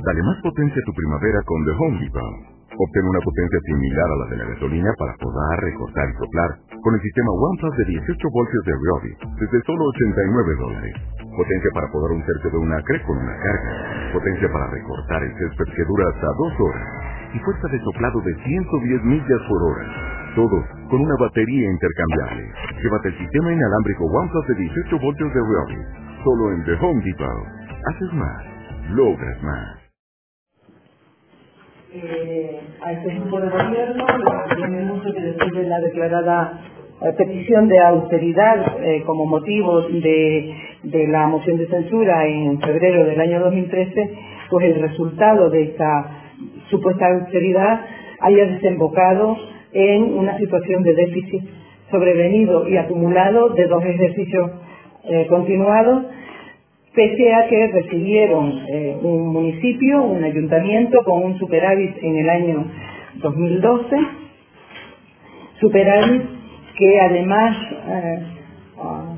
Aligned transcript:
Dale 0.00 0.22
más 0.22 0.40
potencia 0.40 0.80
a 0.80 0.86
tu 0.88 0.94
primavera 0.94 1.40
con 1.44 1.60
The 1.60 1.76
Home 1.76 2.00
Depot. 2.00 2.60
Obtén 2.72 3.04
una 3.04 3.20
potencia 3.20 3.60
similar 3.68 4.08
a 4.08 4.16
la 4.16 4.26
de 4.32 4.36
la 4.40 4.48
gasolina 4.48 4.88
para 4.96 5.12
podar, 5.20 5.60
recortar 5.60 6.08
y 6.08 6.16
soplar 6.16 6.50
con 6.80 6.94
el 6.94 7.02
sistema 7.04 7.28
OnePlus 7.28 7.76
de 7.76 7.84
18 7.84 8.28
voltios 8.32 8.64
de 8.64 8.72
Ryobi 8.80 9.12
desde 9.36 9.60
solo 9.68 9.84
89 9.92 10.56
dólares. 10.56 10.94
Potencia 11.36 11.70
para 11.74 11.92
podar 11.92 12.16
un 12.16 12.24
tercio 12.24 12.48
de 12.48 12.56
un 12.56 12.72
acre 12.72 12.96
con 13.04 13.18
una 13.18 13.36
carga. 13.44 13.72
Potencia 14.16 14.48
para 14.48 14.70
recortar 14.72 15.20
el 15.20 15.36
césped 15.36 15.68
que 15.68 15.84
dura 15.84 16.04
hasta 16.08 16.28
dos 16.32 16.52
horas. 16.64 16.88
Y 17.36 17.38
fuerza 17.44 17.68
de 17.68 17.80
soplado 17.84 18.20
de 18.24 18.34
110 18.40 19.04
millas 19.04 19.42
por 19.52 19.60
hora. 19.68 19.84
Todos 20.32 20.64
con 20.88 21.00
una 21.04 21.16
batería 21.20 21.68
intercambiable. 21.68 22.48
Llévate 22.80 23.08
el 23.08 23.18
sistema 23.20 23.52
inalámbrico 23.52 24.08
OnePlus 24.08 24.46
de 24.48 24.54
18 24.64 24.98
voltios 24.98 25.28
de 25.34 25.40
Ryobi. 25.44 25.80
Solo 26.24 26.52
en 26.56 26.64
The 26.64 26.74
Home 26.80 27.04
Depot. 27.04 27.44
Haces 27.84 28.12
más. 28.14 28.40
Logras 28.96 29.42
más 29.42 29.79
eh, 31.92 32.60
a 32.82 32.92
este 32.92 33.14
grupo 33.14 33.40
de 33.40 33.48
gobierno, 33.48 34.06
tiene 34.54 34.82
mucho 34.82 35.12
que 35.12 35.20
después 35.22 35.52
de 35.54 35.64
la 35.64 35.80
declarada 35.80 36.60
eh, 37.02 37.12
petición 37.18 37.66
de 37.66 37.80
austeridad 37.80 38.76
eh, 38.80 39.02
como 39.04 39.26
motivo 39.26 39.82
de, 39.82 40.54
la 41.08 41.26
moción 41.26 41.58
de 41.58 41.66
censura 41.66 42.28
en 42.28 42.60
febrero 42.60 43.04
del 43.06 43.20
año 43.20 43.40
2013, 43.40 44.10
pues 44.50 44.66
el 44.66 44.82
resultado 44.82 45.50
de 45.50 45.62
esta 45.62 46.28
supuesta 46.70 47.08
austeridad 47.08 47.80
haya 48.20 48.46
desembocado 48.46 49.36
en 49.72 50.16
una 50.16 50.38
situación 50.38 50.84
de 50.84 50.94
déficit 50.94 51.42
sobrevenido 51.90 52.68
y 52.68 52.76
acumulado 52.76 53.48
de 53.48 53.66
dos 53.66 53.84
ejercicios 53.84 54.48
continuados 55.28 56.04
pese 56.94 57.32
a 57.32 57.46
que 57.46 57.66
recibieron 57.68 58.64
eh, 58.68 58.96
un 59.02 59.28
municipio, 59.28 60.02
un 60.02 60.24
ayuntamiento 60.24 61.02
con 61.04 61.22
un 61.22 61.38
superávit 61.38 61.96
en 62.02 62.16
el 62.16 62.28
año 62.28 62.64
2012, 63.16 63.96
superávit 65.60 66.22
que 66.76 67.00
además 67.00 67.56
eh, 67.88 68.18
ah, 68.78 69.16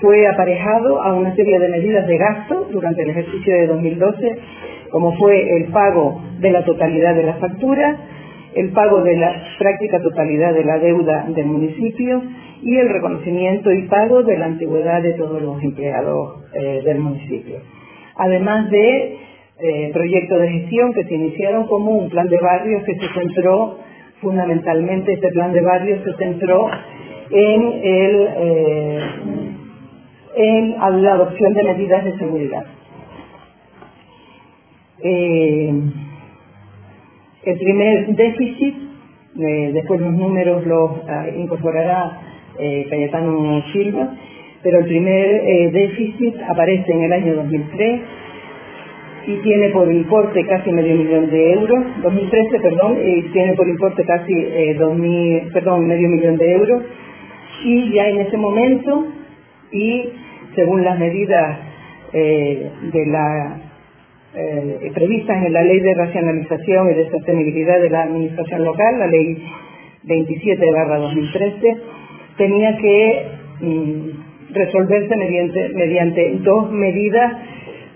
fue 0.00 0.26
aparejado 0.28 1.02
a 1.02 1.14
una 1.14 1.34
serie 1.34 1.58
de 1.58 1.68
medidas 1.68 2.06
de 2.06 2.18
gasto 2.18 2.68
durante 2.70 3.02
el 3.02 3.10
ejercicio 3.10 3.54
de 3.54 3.66
2012, 3.66 4.38
como 4.90 5.16
fue 5.16 5.56
el 5.56 5.72
pago 5.72 6.22
de 6.38 6.50
la 6.50 6.64
totalidad 6.64 7.14
de 7.14 7.24
las 7.24 7.38
facturas, 7.38 7.98
el 8.54 8.70
pago 8.70 9.02
de 9.02 9.16
la 9.16 9.42
práctica 9.58 10.00
totalidad 10.00 10.54
de 10.54 10.64
la 10.64 10.78
deuda 10.78 11.26
del 11.28 11.46
municipio 11.46 12.22
y 12.62 12.76
el 12.76 12.88
reconocimiento 12.88 13.72
y 13.72 13.82
pago 13.88 14.22
de 14.22 14.38
la 14.38 14.46
antigüedad 14.46 15.02
de 15.02 15.14
todos 15.14 15.40
los 15.42 15.62
empleados 15.62 16.44
eh, 16.54 16.82
del 16.84 16.98
municipio. 16.98 17.60
Además 18.16 18.70
de 18.70 19.16
eh, 19.58 19.90
proyectos 19.92 20.40
de 20.40 20.48
gestión 20.48 20.92
que 20.92 21.04
se 21.04 21.14
iniciaron 21.14 21.66
como 21.66 21.92
un 21.92 22.10
plan 22.10 22.28
de 22.28 22.38
barrios 22.38 22.82
que 22.84 22.94
se 22.94 23.08
centró 23.14 23.78
fundamentalmente, 24.20 25.14
este 25.14 25.28
plan 25.30 25.52
de 25.52 25.60
barrios 25.62 26.00
se 26.04 26.12
centró 26.16 26.68
en, 27.30 27.62
el, 27.82 28.28
eh, 28.36 29.00
en 30.36 31.02
la 31.02 31.12
adopción 31.12 31.54
de 31.54 31.62
medidas 31.64 32.04
de 32.04 32.18
seguridad. 32.18 32.64
el 37.42 37.58
primer 37.58 38.06
déficit, 38.08 38.74
después 39.72 40.00
los 40.00 40.12
números 40.12 40.66
los 40.66 40.90
incorporará 41.38 42.29
eh, 42.60 42.86
Cayetano 42.88 43.64
Silva, 43.72 44.14
pero 44.62 44.80
el 44.80 44.84
primer 44.84 45.26
eh, 45.26 45.70
déficit 45.72 46.36
aparece 46.48 46.92
en 46.92 47.02
el 47.02 47.12
año 47.12 47.34
2003 47.36 48.00
y 49.26 49.36
tiene 49.36 49.68
por 49.70 49.90
importe 49.90 50.44
casi 50.46 50.72
medio 50.72 50.96
millón 50.96 51.30
de 51.30 51.52
euros, 51.52 51.84
2013, 52.02 52.60
perdón, 52.60 52.98
y 53.04 53.22
tiene 53.32 53.54
por 53.54 53.68
importe 53.68 54.04
casi 54.04 54.32
eh, 54.34 54.76
perdón, 55.52 55.86
medio 55.86 56.08
millón 56.08 56.36
de 56.36 56.52
euros, 56.52 56.82
y 57.64 57.92
ya 57.92 58.08
en 58.08 58.20
ese 58.20 58.36
momento, 58.36 59.06
y 59.72 60.10
según 60.54 60.84
las 60.84 60.98
medidas 60.98 61.58
eh, 62.12 62.70
la 63.06 63.56
previstas 64.94 65.44
en 65.44 65.52
la 65.52 65.62
ley 65.62 65.80
de 65.80 65.92
racionalización 65.92 66.90
y 66.90 66.94
de 66.94 67.10
sostenibilidad 67.10 67.80
de 67.80 67.90
la 67.90 68.02
administración 68.02 68.64
local, 68.64 68.98
la 68.98 69.06
ley 69.08 69.42
27 70.04 70.64
2013, 70.64 71.76
tenía 72.36 72.76
que 72.76 73.26
mm, 73.60 74.52
resolverse 74.52 75.16
mediante, 75.16 75.68
mediante 75.70 76.38
dos 76.40 76.70
medidas 76.70 77.32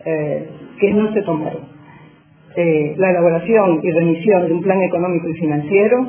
eh, 0.04 0.48
que 0.78 0.92
no 0.92 1.12
se 1.12 1.22
tomaron. 1.22 1.74
Eh, 2.56 2.94
la 2.98 3.10
elaboración 3.10 3.80
y 3.82 3.90
remisión 3.90 4.46
de 4.46 4.52
un 4.52 4.62
plan 4.62 4.80
económico 4.80 5.28
y 5.28 5.34
financiero 5.34 6.06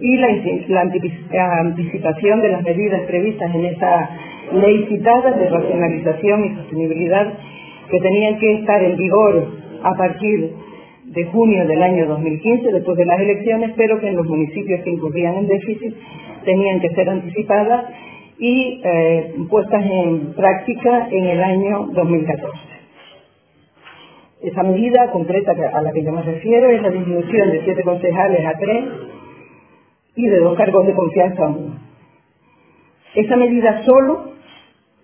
y 0.00 0.16
la, 0.16 0.28
la, 0.68 1.60
anticipación 1.60 2.40
de 2.40 2.48
las 2.50 2.62
medidas 2.62 3.02
previstas 3.02 3.52
en 3.52 3.64
esa 3.64 4.10
ley 4.52 4.86
citada 4.88 5.32
de 5.32 5.48
racionalización 5.48 6.44
y 6.44 6.54
sostenibilidad 6.54 7.32
que 7.90 8.00
tenían 8.00 8.38
que 8.38 8.54
estar 8.54 8.84
en 8.84 8.96
vigor 8.96 9.48
a 9.82 9.94
partir 9.94 10.52
de 11.06 11.24
junio 11.24 11.66
del 11.66 11.82
año 11.82 12.06
2015, 12.06 12.70
después 12.70 12.96
de 12.96 13.06
las 13.06 13.20
elecciones, 13.20 13.72
pero 13.76 13.98
que 13.98 14.08
en 14.08 14.16
los 14.16 14.26
municipios 14.26 14.82
que 14.82 14.90
incurrían 14.90 15.36
en 15.38 15.48
déficit 15.48 15.94
tenían 16.44 16.80
que 16.80 16.90
ser 16.90 17.08
anticipadas 17.08 17.86
y 18.38 18.80
eh, 18.84 19.34
puestas 19.50 19.84
en 19.84 20.32
práctica 20.34 21.08
en 21.10 21.24
el 21.26 21.42
año 21.42 21.88
2014. 21.92 22.58
Esa 24.40 24.62
medida 24.62 25.10
concreta 25.10 25.52
a 25.72 25.82
la 25.82 25.92
que 25.92 26.04
yo 26.04 26.12
me 26.12 26.22
refiero 26.22 26.70
es 26.70 26.80
la 26.80 26.90
disminución 26.90 27.50
de 27.50 27.64
siete 27.64 27.82
concejales 27.82 28.46
a 28.46 28.56
tres 28.58 28.84
y 30.14 30.26
de 30.26 30.38
dos 30.38 30.56
cargos 30.56 30.86
de 30.86 30.94
confianza 30.94 31.44
a 31.44 31.48
uno. 31.48 31.78
Esa 33.14 33.36
medida 33.36 33.82
solo 33.84 34.32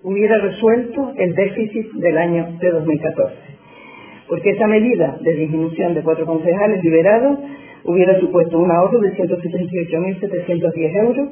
hubiera 0.04 0.38
resuelto 0.38 1.12
el 1.16 1.34
déficit 1.34 1.92
del 1.94 2.18
año 2.18 2.58
de 2.60 2.70
2014, 2.70 3.36
porque 4.28 4.50
esa 4.50 4.68
medida 4.68 5.16
de 5.20 5.32
disminución 5.34 5.94
de 5.94 6.02
cuatro 6.02 6.26
concejales 6.26 6.84
liberados 6.84 7.38
hubiera 7.84 8.18
supuesto 8.20 8.58
un 8.58 8.70
ahorro 8.70 8.98
de 9.00 9.14
178.710 9.16 10.96
euros, 10.96 11.28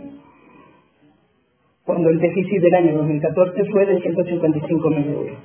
cuando 1.84 2.10
el 2.10 2.18
déficit 2.18 2.60
del 2.60 2.74
año 2.74 2.96
2014 2.98 3.64
fue 3.66 3.86
de 3.86 4.00
155.000 4.00 5.06
euros. 5.12 5.36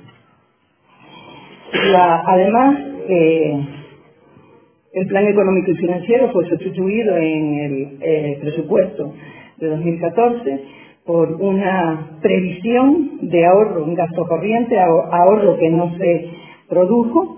además, 2.26 2.78
eh, 3.08 3.66
el 4.92 5.06
plan 5.06 5.26
económico 5.26 5.70
y 5.70 5.76
financiero 5.76 6.30
fue 6.32 6.48
sustituido 6.48 7.16
en 7.16 7.54
el 7.54 7.98
eh, 8.00 8.38
presupuesto 8.40 9.14
de 9.58 9.68
2014 9.68 10.62
por 11.04 11.32
una 11.40 12.18
previsión 12.20 13.18
de 13.22 13.46
ahorro 13.46 13.84
en 13.84 13.94
gasto 13.94 14.26
corriente, 14.26 14.78
ahorro 14.78 15.56
que 15.56 15.70
no 15.70 15.96
se 15.96 16.30
produjo, 16.68 17.37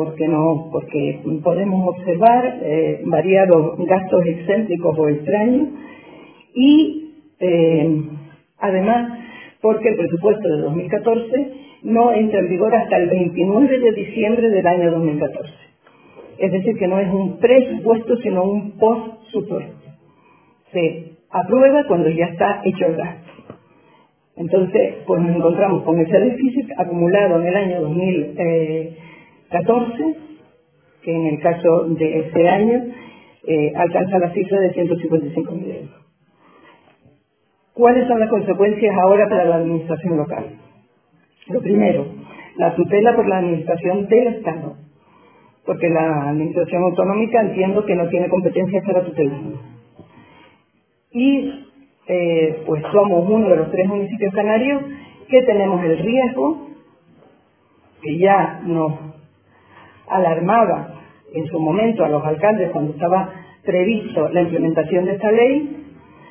porque 0.00 0.26
no, 0.28 0.70
porque 0.72 1.20
podemos 1.44 1.88
observar 1.88 2.58
eh, 2.62 3.02
variados 3.04 3.76
gastos 3.86 4.24
excéntricos 4.24 4.98
o 4.98 5.08
extraños 5.10 5.68
y 6.54 7.12
eh, 7.38 8.02
además 8.56 9.18
porque 9.60 9.90
el 9.90 9.96
presupuesto 9.96 10.48
de 10.48 10.62
2014 10.62 11.52
no 11.82 12.14
entra 12.14 12.38
en 12.40 12.48
vigor 12.48 12.74
hasta 12.74 12.96
el 12.96 13.10
29 13.10 13.78
de 13.78 13.92
diciembre 13.92 14.48
del 14.48 14.66
año 14.66 14.90
2014. 14.90 15.52
Es 16.38 16.50
decir, 16.50 16.78
que 16.78 16.88
no 16.88 16.98
es 16.98 17.12
un 17.12 17.38
presupuesto, 17.38 18.16
sino 18.22 18.44
un 18.44 18.78
postsupuesto. 18.78 19.90
Se 20.72 21.12
aprueba 21.30 21.84
cuando 21.88 22.08
ya 22.08 22.24
está 22.24 22.62
hecho 22.64 22.86
el 22.86 22.96
gasto. 22.96 23.32
Entonces, 24.36 24.94
pues 25.06 25.20
nos 25.20 25.36
encontramos 25.36 25.82
con 25.82 26.00
ese 26.00 26.18
déficit 26.18 26.70
acumulado 26.78 27.38
en 27.42 27.48
el 27.48 27.54
año 27.54 27.80
2014 27.82 29.10
14, 29.50 30.16
que 31.02 31.14
en 31.14 31.26
el 31.26 31.40
caso 31.40 31.84
de 31.88 32.20
este 32.20 32.48
año 32.48 32.84
eh, 33.46 33.72
alcanza 33.74 34.18
la 34.18 34.32
cifra 34.32 34.60
de 34.60 34.72
155 34.72 35.52
mil 35.52 35.70
euros. 35.70 36.00
¿Cuáles 37.72 38.06
son 38.08 38.20
las 38.20 38.28
consecuencias 38.28 38.94
ahora 38.98 39.28
para 39.28 39.44
la 39.44 39.56
administración 39.56 40.16
local? 40.16 40.44
Lo 41.48 41.60
primero, 41.60 42.06
la 42.56 42.74
tutela 42.74 43.16
por 43.16 43.26
la 43.26 43.38
administración 43.38 44.06
del 44.06 44.26
Estado, 44.34 44.76
porque 45.64 45.88
la 45.88 46.30
administración 46.30 46.82
autonómica 46.82 47.40
entiendo 47.40 47.84
que 47.84 47.94
no 47.94 48.08
tiene 48.08 48.28
competencias 48.28 48.84
para 48.84 49.02
tutelar. 49.02 49.40
Y 51.12 51.66
eh, 52.06 52.62
pues 52.66 52.82
somos 52.92 53.28
uno 53.28 53.48
de 53.48 53.56
los 53.56 53.70
tres 53.70 53.88
municipios 53.88 54.34
canarios 54.34 54.82
que 55.28 55.42
tenemos 55.42 55.82
el 55.84 55.98
riesgo, 55.98 56.68
que 58.02 58.18
ya 58.18 58.60
nos 58.64 59.10
alarmaba 60.10 61.00
en 61.32 61.46
su 61.46 61.58
momento 61.58 62.04
a 62.04 62.08
los 62.08 62.24
alcaldes 62.24 62.70
cuando 62.70 62.92
estaba 62.92 63.30
previsto 63.64 64.28
la 64.30 64.42
implementación 64.42 65.04
de 65.04 65.12
esta 65.12 65.30
ley 65.30 65.86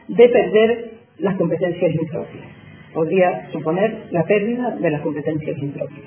de 0.07 0.29
perder 0.29 0.91
las 1.19 1.35
competencias 1.35 1.93
impropias. 1.93 2.45
Podría 2.93 3.49
suponer 3.51 4.07
la 4.11 4.23
pérdida 4.23 4.75
de 4.75 4.89
las 4.89 5.01
competencias 5.01 5.57
impropias. 5.57 6.05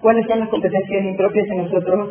¿Cuáles 0.00 0.26
son 0.26 0.40
las 0.40 0.48
competencias 0.48 1.04
impropias 1.04 1.46
que 1.46 1.56
nosotros 1.56 2.10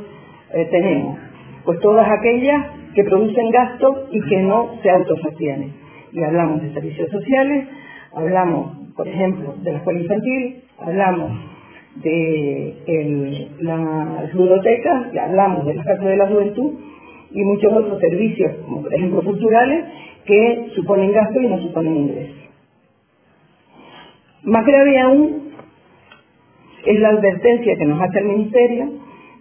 eh, 0.53 0.67
tenemos? 0.71 1.17
Pues 1.63 1.79
todas 1.79 2.07
aquellas 2.09 2.65
que 2.95 3.03
producen 3.03 3.49
gasto 3.51 4.07
y 4.11 4.21
que 4.21 4.37
no 4.41 4.75
se 4.81 4.89
autosostienen. 4.89 5.73
Y 6.11 6.23
hablamos 6.23 6.61
de 6.61 6.73
servicios 6.73 7.09
sociales, 7.11 7.67
hablamos, 8.13 8.91
por 8.95 9.07
ejemplo, 9.07 9.53
de 9.61 9.71
la 9.71 9.77
escuela 9.77 9.99
infantil, 9.99 10.63
hablamos 10.79 11.31
de 12.03 13.49
las 13.61 14.33
bibliotecas, 14.33 15.07
hablamos 15.17 15.65
de 15.65 15.73
la 15.73 15.83
Casa 15.83 16.05
de 16.05 16.17
la 16.17 16.27
Juventud 16.27 16.73
y 17.31 17.43
muchos 17.43 17.73
otros 17.73 17.99
servicios, 17.99 18.51
como 18.65 18.81
por 18.81 18.93
ejemplo 18.93 19.21
culturales, 19.21 19.85
que 20.25 20.71
suponen 20.75 21.11
gasto 21.11 21.41
y 21.41 21.47
no 21.47 21.59
suponen 21.59 21.95
ingreso. 21.95 22.33
Más 24.43 24.65
grave 24.65 24.99
aún 24.99 25.51
es 26.85 26.99
la 26.99 27.09
advertencia 27.09 27.75
que 27.77 27.85
nos 27.85 28.01
hace 28.01 28.19
el 28.19 28.25
Ministerio 28.25 28.93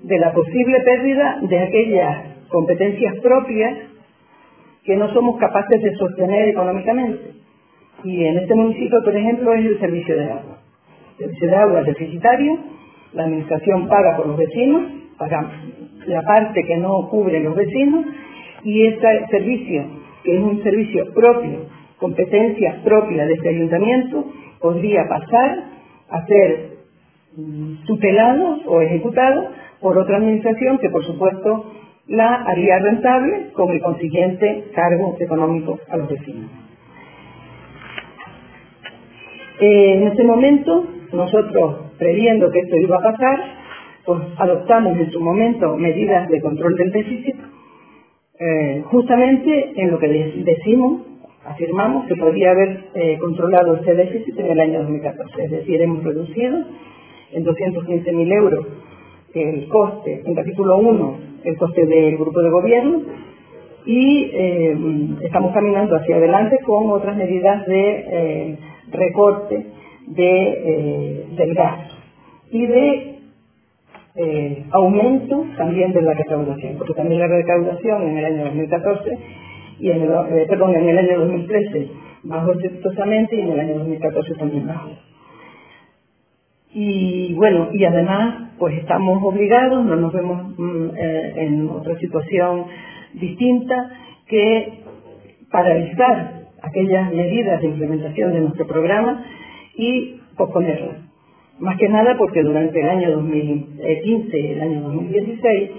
de 0.02 0.18
la 0.18 0.32
posible 0.32 0.80
pérdida 0.80 1.38
de 1.42 1.58
aquellas 1.58 2.18
competencias 2.48 3.14
propias 3.20 3.74
que 4.84 4.96
no 4.96 5.12
somos 5.12 5.38
capaces 5.38 5.82
de 5.82 5.94
sostener 5.96 6.48
económicamente. 6.48 7.32
Y 8.04 8.24
en 8.24 8.38
este 8.38 8.54
municipio, 8.54 9.02
por 9.04 9.14
ejemplo, 9.14 9.52
es 9.52 9.66
el 9.66 9.80
servicio 9.80 10.16
de 10.16 10.24
agua. 10.24 10.57
De 11.18 11.56
agua 11.56 11.82
deficitario, 11.82 12.58
la 13.12 13.24
administración 13.24 13.88
paga 13.88 14.16
por 14.16 14.28
los 14.28 14.36
vecinos, 14.36 14.82
paga 15.18 15.50
la 16.06 16.22
parte 16.22 16.62
que 16.64 16.76
no 16.76 17.08
cubre 17.08 17.42
los 17.42 17.56
vecinos, 17.56 18.06
y 18.62 18.86
este 18.86 19.26
servicio, 19.26 19.84
que 20.22 20.36
es 20.36 20.42
un 20.42 20.62
servicio 20.62 21.12
propio, 21.14 21.66
competencia 21.98 22.80
propia 22.84 23.26
de 23.26 23.34
este 23.34 23.48
ayuntamiento, 23.48 24.26
podría 24.60 25.08
pasar 25.08 25.64
a 26.10 26.26
ser 26.26 26.78
mm, 27.36 27.84
tutelado 27.84 28.60
o 28.66 28.80
ejecutado 28.80 29.48
por 29.80 29.98
otra 29.98 30.18
administración 30.18 30.78
que 30.78 30.90
por 30.90 31.04
supuesto 31.04 31.72
la 32.06 32.42
haría 32.44 32.78
rentable 32.78 33.50
con 33.52 33.70
el 33.70 33.80
consiguiente 33.80 34.66
cargo 34.74 35.16
económico 35.18 35.78
a 35.88 35.96
los 35.96 36.08
vecinos. 36.08 36.50
Eh, 39.60 39.94
en 39.94 40.06
este 40.06 40.22
momento, 40.22 40.86
nosotros, 41.12 41.92
previendo 41.98 42.50
que 42.50 42.60
esto 42.60 42.76
iba 42.76 42.96
a 42.96 43.12
pasar, 43.12 43.38
pues 44.04 44.20
adoptamos 44.38 44.96
en 44.98 45.10
su 45.10 45.20
momento 45.20 45.76
medidas 45.76 46.28
de 46.28 46.40
control 46.40 46.76
del 46.76 46.92
déficit, 46.92 47.36
eh, 48.40 48.82
justamente 48.86 49.72
en 49.76 49.90
lo 49.90 49.98
que 49.98 50.08
decimos, 50.08 51.02
afirmamos 51.44 52.06
que 52.06 52.16
podría 52.16 52.52
haber 52.52 52.84
eh, 52.94 53.18
controlado 53.18 53.76
este 53.76 53.94
déficit 53.94 54.38
en 54.38 54.46
el 54.46 54.60
año 54.60 54.80
2014. 54.80 55.44
Es 55.44 55.50
decir, 55.50 55.82
hemos 55.82 56.04
reducido 56.04 56.58
en 57.32 57.44
215.000 57.44 58.32
euros 58.32 58.66
el 59.34 59.68
coste, 59.68 60.22
en 60.24 60.34
capítulo 60.34 60.78
1, 60.78 61.18
el 61.44 61.56
coste 61.56 61.86
del 61.86 62.16
grupo 62.16 62.40
de 62.40 62.50
gobierno 62.50 63.02
y 63.84 64.30
estamos 65.22 65.52
caminando 65.52 65.96
hacia 65.96 66.16
adelante 66.16 66.58
con 66.64 66.90
otras 66.90 67.16
medidas 67.16 67.64
de 67.66 68.58
recorte 68.90 69.66
de, 70.10 70.48
eh, 70.64 71.26
del 71.36 71.54
gasto 71.54 71.94
y 72.50 72.66
de 72.66 73.18
eh, 74.16 74.64
aumento 74.70 75.44
también 75.56 75.92
de 75.92 76.02
la 76.02 76.14
recaudación, 76.14 76.76
porque 76.76 76.94
también 76.94 77.20
la 77.20 77.28
recaudación 77.28 78.02
en 78.02 78.18
el 78.18 78.24
año 78.24 78.44
2014 78.46 79.18
y 79.80 79.90
en 79.90 80.02
el, 80.02 80.10
eh, 80.10 80.46
perdón, 80.48 80.74
en 80.74 80.88
el 80.88 80.98
año 80.98 81.20
2013 81.20 81.90
bajó 82.24 82.52
exitosamente 82.52 83.36
y 83.36 83.40
en 83.40 83.52
el 83.52 83.60
año 83.60 83.78
2014 83.78 84.34
también 84.34 84.66
bajó. 84.66 84.90
Y 86.72 87.34
bueno, 87.34 87.68
y 87.72 87.84
además 87.84 88.52
pues 88.58 88.76
estamos 88.78 89.22
obligados, 89.22 89.84
no 89.84 89.96
nos 89.96 90.12
vemos 90.12 90.58
mm, 90.58 90.88
en 90.96 91.68
otra 91.70 91.96
situación 91.98 92.66
distinta 93.14 93.90
que 94.26 94.82
paralizar 95.50 96.38
aquellas 96.62 97.12
medidas 97.12 97.60
de 97.60 97.68
implementación 97.68 98.32
de 98.32 98.40
nuestro 98.40 98.66
programa 98.66 99.24
y 99.78 100.20
posponerlas. 100.36 100.98
Más 101.58 101.76
que 101.78 101.88
nada 101.88 102.16
porque 102.18 102.42
durante 102.42 102.78
el 102.80 102.88
año 102.88 103.10
2015 103.12 104.38
y 104.38 104.46
el 104.52 104.60
año 104.60 104.80
2016 104.82 105.70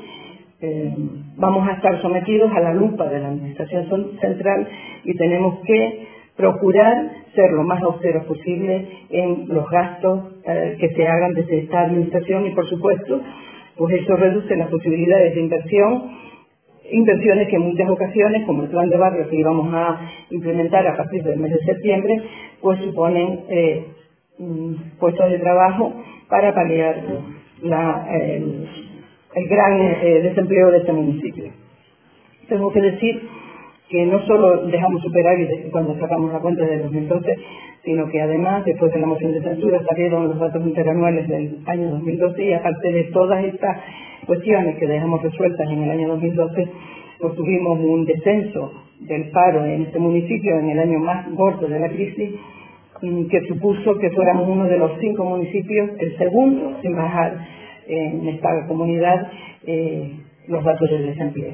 eh, 0.61 0.93
vamos 1.37 1.69
a 1.69 1.73
estar 1.73 2.01
sometidos 2.01 2.51
a 2.51 2.59
la 2.59 2.73
lupa 2.73 3.07
de 3.07 3.19
la 3.19 3.29
Administración 3.29 4.17
Central 4.19 4.67
y 5.05 5.15
tenemos 5.15 5.59
que 5.65 6.07
procurar 6.35 7.11
ser 7.35 7.51
lo 7.51 7.63
más 7.63 7.81
austeros 7.81 8.25
posible 8.25 8.87
en 9.09 9.45
los 9.47 9.69
gastos 9.69 10.33
eh, 10.45 10.75
que 10.79 10.89
se 10.89 11.07
hagan 11.07 11.33
desde 11.33 11.59
esta 11.59 11.81
Administración 11.81 12.45
y, 12.45 12.51
por 12.51 12.67
supuesto, 12.67 13.21
pues 13.77 14.01
eso 14.01 14.15
reduce 14.15 14.55
las 14.57 14.69
posibilidades 14.69 15.35
de 15.35 15.41
inversión 15.41 16.19
inversiones 16.91 17.47
que 17.49 17.55
en 17.55 17.61
muchas 17.61 17.89
ocasiones, 17.89 18.45
como 18.45 18.63
el 18.63 18.69
plan 18.69 18.89
de 18.89 18.97
barrio 18.97 19.29
que 19.29 19.35
íbamos 19.35 19.73
a 19.73 19.99
implementar 20.29 20.87
a 20.87 20.97
partir 20.97 21.23
del 21.23 21.39
mes 21.39 21.51
de 21.51 21.59
septiembre, 21.59 22.21
pues 22.61 22.79
suponen 22.81 23.45
eh, 23.49 23.85
mm, 24.37 24.73
puestos 24.99 25.29
de 25.29 25.39
trabajo 25.39 25.93
para 26.29 26.53
paliar 26.53 27.03
el, 27.61 28.69
gran 29.49 29.81
eh, 29.81 30.21
desempleo 30.23 30.71
de 30.71 30.77
este 30.77 30.93
municipio. 30.93 31.51
Tengo 32.47 32.71
que 32.71 32.81
decir 32.81 33.21
que 33.89 34.05
no 34.05 34.25
solo 34.25 34.67
dejamos 34.67 35.01
superar 35.01 35.37
cuando 35.71 35.99
sacamos 35.99 36.31
la 36.31 36.39
cuenta 36.39 36.63
de 36.65 36.79
2012, 36.79 37.35
sino 37.83 38.07
que 38.09 38.21
además, 38.21 38.63
después 38.65 38.93
de 38.93 38.99
la 38.99 39.07
moción 39.07 39.33
de 39.33 39.41
censura, 39.41 39.81
salieron 39.87 40.27
los 40.27 40.39
datos 40.39 40.65
interanuales 40.65 41.27
del 41.27 41.59
año 41.65 41.89
2012 41.91 42.43
y 42.43 42.53
aparte 42.53 42.91
de 42.91 43.03
todas 43.05 43.43
estas 43.45 43.77
cuestiones 44.27 44.77
que 44.77 44.87
dejamos 44.87 45.23
resueltas 45.23 45.67
en 45.69 45.83
el 45.83 45.89
año 45.89 46.07
2012, 46.09 46.67
pues 47.19 47.35
tuvimos 47.35 47.79
un 47.79 48.05
descenso 48.05 48.71
del 48.99 49.29
paro 49.31 49.65
en 49.65 49.83
este 49.83 49.99
municipio 49.99 50.59
en 50.59 50.69
el 50.69 50.79
año 50.79 50.99
más 50.99 51.29
gordo 51.31 51.67
de 51.67 51.79
la 51.79 51.89
crisis, 51.89 52.35
que 53.01 53.47
supuso 53.47 53.97
que 53.97 54.09
fuéramos 54.11 54.47
uno 54.47 54.65
de 54.65 54.77
los 54.77 54.91
cinco 54.99 55.23
municipios, 55.23 55.91
el 55.99 56.17
segundo 56.17 56.77
en 56.83 56.95
bajar 56.95 57.47
en 57.87 58.27
esta 58.27 58.67
comunidad 58.67 59.31
eh, 59.65 60.19
los 60.47 60.63
datos 60.63 60.89
de 60.89 60.99
desempleo. 60.99 61.53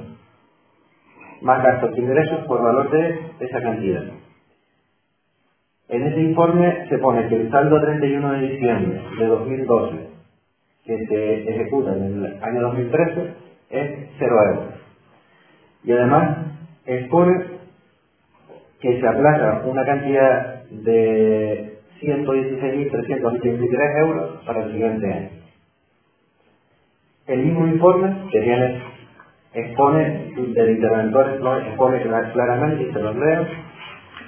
más 1.41 1.61
gastos 1.63 1.93
de 1.95 2.01
ingresos 2.01 2.45
por 2.45 2.61
valor 2.61 2.89
de 2.91 3.19
esa 3.39 3.59
cantidad. 3.61 4.03
En 5.89 6.03
ese 6.03 6.21
informe 6.21 6.85
se 6.87 6.99
pone 6.99 7.27
que 7.27 7.35
el 7.35 7.49
saldo 7.49 7.81
31 7.81 8.33
de 8.33 8.41
diciembre 8.41 9.01
de 9.17 9.25
2012 9.25 10.11
que 10.85 10.97
se 11.07 11.49
ejecuta 11.49 11.93
en 11.95 12.25
el 12.25 12.43
año 12.43 12.61
2013 12.61 13.33
es 13.69 14.09
0 14.19 14.35
euros. 14.47 14.73
Y 15.83 15.91
además 15.91 16.37
expone 16.85 17.45
que 18.79 18.99
se 18.99 19.07
aplaza 19.07 19.61
una 19.65 19.85
cantidad 19.85 20.63
de 20.71 21.79
116.323 22.01 23.99
euros 23.99 24.43
para 24.45 24.63
el 24.63 24.71
siguiente 24.71 25.13
año. 25.13 25.29
El 27.27 27.45
mismo 27.45 27.67
informe 27.67 28.27
que 28.31 28.41
tiene, 28.41 28.81
expone, 29.53 30.33
del 30.35 30.71
interventor 30.71 31.29
expone 31.67 32.01
claramente, 32.01 32.83
y 32.83 32.93
se 32.93 32.99
los 32.99 33.15
leo, 33.15 33.45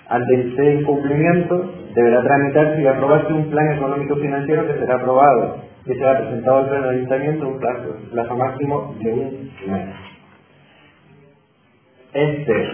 ante 0.10 0.36
este 0.36 0.76
incumplimiento 0.76 1.74
deberá 1.96 2.22
tramitarse 2.22 2.82
y 2.82 2.88
aprobarse 2.88 3.34
un 3.34 3.50
plan 3.50 3.72
económico 3.72 4.16
financiero 4.18 4.68
que 4.68 4.80
será 4.80 4.96
aprobado, 4.96 5.73
que 5.86 5.94
será 5.96 6.18
presentado 6.18 6.58
al 6.58 6.70
pleno 6.70 6.88
del 6.88 6.96
ayuntamiento 6.96 7.48
un 7.48 7.60
plazo, 7.60 8.36
máximo 8.36 8.96
de 9.00 9.12
un 9.12 9.52
mes. 9.68 9.96
Este 12.14 12.68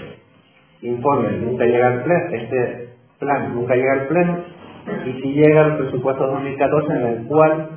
informe 0.81 1.31
nunca 1.37 1.65
llega 1.65 1.87
al 1.87 2.03
pleno, 2.03 2.35
este 2.35 2.89
plan 3.19 3.55
nunca 3.55 3.75
llega 3.75 3.93
al 3.93 4.07
pleno, 4.07 4.37
y 5.05 5.13
si 5.21 5.33
llega 5.33 5.65
al 5.65 5.77
presupuesto 5.77 6.25
2014 6.27 6.93
en 6.93 7.07
el 7.07 7.23
cual 7.25 7.69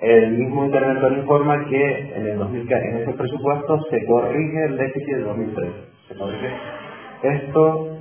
el 0.00 0.32
mismo 0.32 0.64
interventor 0.64 1.12
informa 1.12 1.64
que 1.66 2.14
en, 2.16 2.26
el 2.26 2.38
2014, 2.38 2.88
en 2.88 2.96
ese 3.02 3.12
presupuesto 3.12 3.80
se 3.90 4.04
corrige 4.06 4.64
el 4.64 4.76
déficit 4.76 5.14
del 5.14 5.24
2013. 5.24 5.72
Se 6.08 6.16
corrige 6.16 6.48
esto 7.22 7.98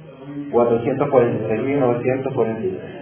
443.943. 0.51 3.00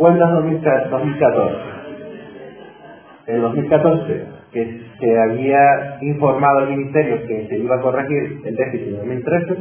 Cuentas 0.00 0.32
2014. 0.32 1.56
En 3.26 3.42
2014, 3.42 4.24
que 4.50 4.80
se 4.98 5.20
había 5.20 5.98
informado 6.00 6.60
al 6.60 6.70
Ministerio 6.70 7.26
que 7.26 7.46
se 7.46 7.58
iba 7.58 7.76
a 7.76 7.82
corregir 7.82 8.40
el 8.46 8.56
déficit 8.56 8.86
de 8.86 8.96
2013, 8.96 9.56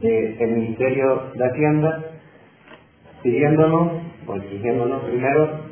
del 0.01 0.51
Ministerio 0.51 1.23
de 1.35 1.45
Hacienda 1.45 2.03
pidiéndonos 3.21 3.91
o 4.25 4.35
exigiéndonos 4.35 5.03
primero 5.03 5.62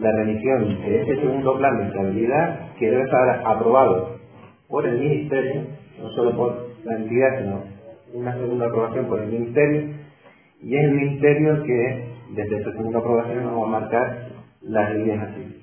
la 0.00 0.12
remisión 0.12 0.80
de 0.80 1.00
este 1.00 1.16
segundo 1.16 1.56
plan 1.58 1.78
de 1.78 1.86
estabilidad 1.86 2.74
que 2.78 2.90
debe 2.90 3.02
estar 3.02 3.42
aprobado 3.44 4.18
por 4.68 4.86
el 4.86 4.98
Ministerio, 4.98 5.62
no 6.00 6.08
solo 6.10 6.36
por 6.36 6.68
la 6.84 6.96
entidad, 6.96 7.38
sino 7.38 7.62
una 8.14 8.32
segunda 8.34 8.66
aprobación 8.66 9.06
por 9.06 9.20
el 9.20 9.28
Ministerio, 9.28 9.82
y 10.62 10.76
es 10.76 10.84
el 10.84 10.92
Ministerio 10.92 11.62
que 11.62 12.04
desde 12.30 12.56
esa 12.56 12.72
segunda 12.72 12.98
aprobación 12.98 13.44
nos 13.44 13.60
va 13.60 13.64
a 13.64 13.80
marcar 13.80 14.28
las 14.62 14.94
líneas 14.94 15.28
así. 15.28 15.54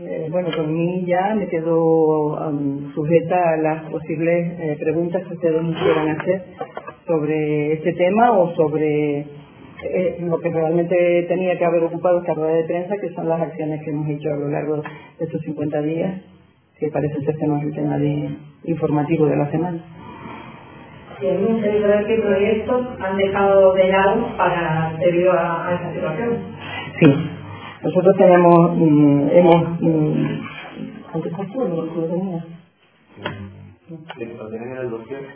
Eh, 0.00 0.28
bueno, 0.30 0.48
con 0.56 0.72
mí 0.72 1.04
ya 1.06 1.36
me 1.36 1.46
quedo 1.46 2.36
sujeta 2.94 3.52
a 3.52 3.56
las 3.58 3.84
posibles 3.90 4.58
eh, 4.58 4.76
preguntas 4.80 5.22
que 5.26 5.34
ustedes 5.34 5.62
nos 5.62 5.80
quieran 5.80 6.08
hacer 6.08 6.42
sobre 7.06 7.74
este 7.74 7.92
tema 7.92 8.32
o 8.32 8.54
sobre 8.56 9.24
eh, 9.84 10.16
lo 10.20 10.38
que 10.40 10.50
realmente 10.50 11.24
tenía 11.28 11.58
que 11.58 11.64
haber 11.64 11.84
ocupado 11.84 12.20
esta 12.20 12.34
rueda 12.34 12.54
de 12.54 12.64
prensa, 12.64 12.96
que 12.96 13.10
son 13.14 13.28
las 13.28 13.40
acciones 13.40 13.82
que 13.82 13.90
hemos 13.90 14.08
hecho 14.08 14.32
a 14.32 14.36
lo 14.36 14.48
largo 14.48 14.76
de 14.76 15.24
estos 15.24 15.40
50 15.42 15.82
días, 15.82 16.20
que 16.78 16.88
parece 16.88 17.20
ser 17.22 17.36
que 17.36 17.46
no 17.46 17.58
es 17.58 17.64
el 17.64 17.74
tema 17.74 17.98
de, 17.98 18.30
informativo 18.64 19.26
de 19.26 19.36
la 19.36 19.50
semana. 19.50 19.78
Sí, 21.20 21.26
un 21.26 21.60
de 21.60 22.04
qué 22.06 22.16
proyectos 22.20 22.86
han 23.00 23.16
dejado 23.16 23.74
de 23.74 23.88
lado 23.88 24.36
para 24.36 24.94
debido 24.98 25.32
a, 25.32 25.68
a 25.68 25.74
esa 25.74 25.92
situación. 25.92 26.38
Sí, 26.98 27.06
nosotros 27.82 28.16
tenemos, 28.16 28.76
mm, 28.76 29.28
hemos, 29.32 29.80
mm, 29.80 30.26
¿cuántos 31.12 31.32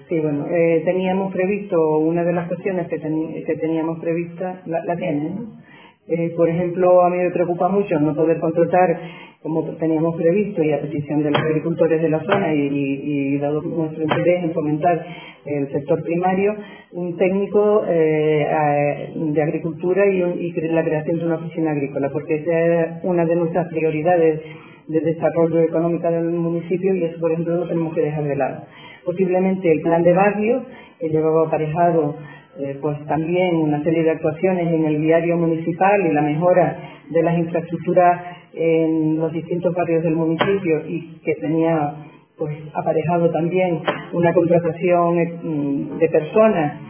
Sí, 0.08 0.20
bueno, 0.20 0.46
eh, 0.50 0.82
teníamos 0.84 1.32
previsto, 1.32 1.98
una 1.98 2.24
de 2.24 2.32
las 2.32 2.48
cuestiones 2.48 2.88
que, 2.88 2.98
teníamos 2.98 3.98
prevista, 4.00 4.62
la, 4.66 4.84
la 4.84 4.96
tienen, 4.96 5.48
eh, 6.08 6.32
por 6.36 6.48
ejemplo, 6.48 7.02
a 7.02 7.10
mí 7.10 7.16
me 7.16 7.30
preocupa 7.30 7.68
mucho 7.68 7.98
no 7.98 8.14
poder 8.14 8.38
contratar 8.38 9.00
como 9.42 9.62
teníamos 9.76 10.16
previsto 10.16 10.62
y 10.62 10.72
a 10.72 10.80
petición 10.80 11.22
de 11.22 11.30
los 11.30 11.40
agricultores 11.40 12.02
de 12.02 12.08
la 12.08 12.20
zona 12.20 12.52
y, 12.52 13.38
dado 13.38 13.62
nuestro 13.62 14.02
interés 14.02 14.42
en 14.42 14.52
fomentar 14.52 15.06
el 15.44 15.70
sector 15.70 16.02
primario, 16.02 16.54
un 16.92 17.16
técnico 17.16 17.84
eh, 17.86 19.12
de 19.14 19.42
agricultura 19.42 20.04
y, 20.06 20.20
y, 20.20 20.52
la 20.52 20.82
creación 20.82 21.18
de 21.18 21.26
una 21.26 21.36
oficina 21.36 21.70
agrícola, 21.72 22.10
porque 22.10 22.36
esa 22.36 22.60
es 22.60 23.04
una 23.04 23.24
de 23.24 23.36
nuestras 23.36 23.68
prioridades 23.68 24.40
de 24.88 25.00
desarrollo 25.00 25.60
económico 25.60 26.10
del 26.10 26.30
municipio 26.30 26.94
y 26.94 27.04
eso, 27.04 27.20
por 27.20 27.32
ejemplo, 27.32 27.56
no 27.56 27.66
tenemos 27.66 27.94
que 27.94 28.02
dejar 28.02 28.24
de 28.24 28.36
lado. 28.36 28.62
Posiblemente 29.04 29.70
el 29.70 29.80
plan 29.82 30.02
de 30.02 30.12
barrio, 30.12 30.64
que 30.98 31.08
llevaba 31.08 31.46
aparejado 31.46 32.16
eh, 32.58 32.78
pues 32.80 33.04
también 33.06 33.56
una 33.56 33.82
serie 33.82 34.02
de 34.02 34.12
actuaciones 34.12 34.72
en 34.72 34.86
el 34.86 35.00
diario 35.00 35.36
municipal 35.36 36.06
y 36.06 36.12
la 36.12 36.22
mejora 36.22 36.78
de 37.10 37.22
las 37.22 37.36
infraestructuras 37.36 38.22
en 38.54 39.18
los 39.18 39.30
distintos 39.32 39.74
barrios 39.74 40.02
del 40.02 40.16
municipio 40.16 40.82
y 40.88 41.20
que 41.22 41.34
tenía 41.34 41.96
pues 42.38 42.56
aparejado 42.72 43.30
también 43.30 43.80
una 44.12 44.32
contratación 44.32 45.18
eh, 45.18 45.38
de 45.98 46.08
personas 46.08 46.80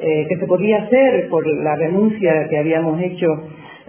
eh, 0.00 0.26
que 0.28 0.36
se 0.36 0.46
podía 0.46 0.82
hacer 0.82 1.28
por 1.28 1.46
la 1.46 1.76
renuncia 1.76 2.48
que 2.48 2.58
habíamos 2.58 3.00
hecho 3.00 3.26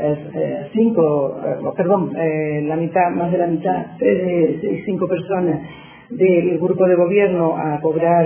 eh, 0.05 0.67
cinco, 0.73 1.39
eh, 1.45 1.55
perdón, 1.77 2.11
eh, 2.17 2.61
la 2.67 2.75
mitad, 2.75 3.09
más 3.11 3.31
de 3.31 3.37
la 3.37 3.47
mitad, 3.47 3.85
cinco 4.85 5.07
personas 5.07 5.61
del 6.09 6.59
grupo 6.59 6.85
de 6.87 6.95
gobierno 6.95 7.55
a 7.55 7.79
cobrar 7.79 8.25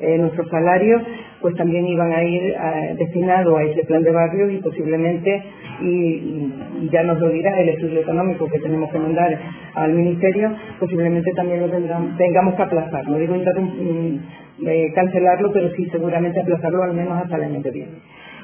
nuestros 0.00 0.48
salarios, 0.48 1.02
pues 1.40 1.56
también 1.56 1.84
iban 1.86 2.12
a 2.12 2.22
ir 2.22 2.54
destinados 2.96 3.58
a 3.58 3.62
ese 3.64 3.84
plan 3.84 4.02
de 4.04 4.12
barrio 4.12 4.48
y 4.48 4.58
posiblemente, 4.58 5.42
y, 5.82 6.52
ya 6.92 7.02
nos 7.02 7.18
lo 7.18 7.28
dirá 7.30 7.60
el 7.60 7.70
estudio 7.70 8.00
económico 8.00 8.48
que 8.48 8.60
tenemos 8.60 8.90
que 8.90 8.98
mandar 8.98 9.36
al 9.74 9.92
Ministerio, 9.92 10.52
posiblemente 10.78 11.32
también 11.32 11.60
lo 11.60 11.68
tengamos 12.16 12.54
que 12.54 12.62
aplazar. 12.62 13.08
No 13.08 13.18
digo 13.18 13.34
mm, 13.34 14.94
cancelarlo, 14.94 15.52
pero 15.52 15.68
sí 15.70 15.86
seguramente 15.90 16.40
aplazarlo 16.40 16.84
al 16.84 16.94
menos 16.94 17.20
hasta 17.20 17.36
el 17.36 17.42
año 17.42 17.62
que 17.62 17.70
viene. 17.70 17.92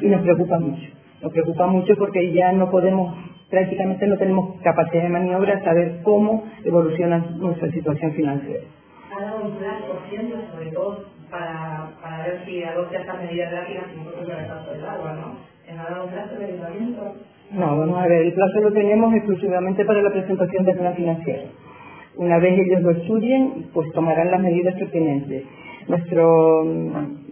Y 0.01 0.09
nos 0.09 0.23
preocupa 0.23 0.59
mucho. 0.59 1.04
Nos 1.25 1.33
preocupa 1.33 1.67
mucho 1.67 1.97
porque 1.97 2.35
ya 2.35 2.53
no 2.53 2.71
podemos, 2.71 3.17
prácticamente 3.49 4.07
no 4.07 4.19
tenemos 4.19 4.61
capacidad 4.61 5.05
de 5.05 5.09
maniobra 5.09 5.65
saber 5.65 6.03
cómo 6.03 6.45
evoluciona 6.63 7.17
nuestra 7.39 7.71
situación 7.71 8.13
financiera. 8.13 8.65
¿Ha 9.11 9.23
dado 9.23 9.47
un 9.47 9.57
plan, 9.57 9.77
por 9.89 10.07
cierto, 10.11 10.37
sobre 10.53 10.71
todo 10.73 11.05
para, 11.31 11.93
para 12.03 12.27
ver 12.27 12.43
si 12.45 12.63
adopta 12.63 12.99
estas 12.99 13.23
medidas 13.23 13.53
rápidas 13.55 13.85
como 13.95 14.11
por 14.11 14.23
ejemplo 14.23 14.35
el 14.71 14.77
del 14.77 14.87
agua, 14.87 15.13
¿no? 15.15 15.81
¿Ha 15.81 15.91
dado 15.91 16.05
un 16.05 16.11
plazo 16.11 16.35
de 16.39 16.45
ayuntamiento? 16.45 17.15
No, 17.53 17.79
vamos 17.79 17.99
a 18.03 18.07
ver, 18.07 18.27
el 18.27 18.33
plazo 18.35 18.61
lo 18.61 18.73
tenemos 18.75 19.15
exclusivamente 19.15 19.87
para 19.87 20.03
la 20.03 20.11
presentación 20.11 20.65
del 20.67 20.77
plan 20.77 20.95
financiero. 20.95 21.43
Una 22.17 22.39
vez 22.39 22.59
ellos 22.59 22.83
lo 22.83 22.91
estudien, 22.91 23.71
pues 23.73 23.91
tomarán 23.93 24.31
las 24.31 24.43
medidas 24.43 24.75
pertinentes. 24.75 25.45
Nuestro, 25.89 26.65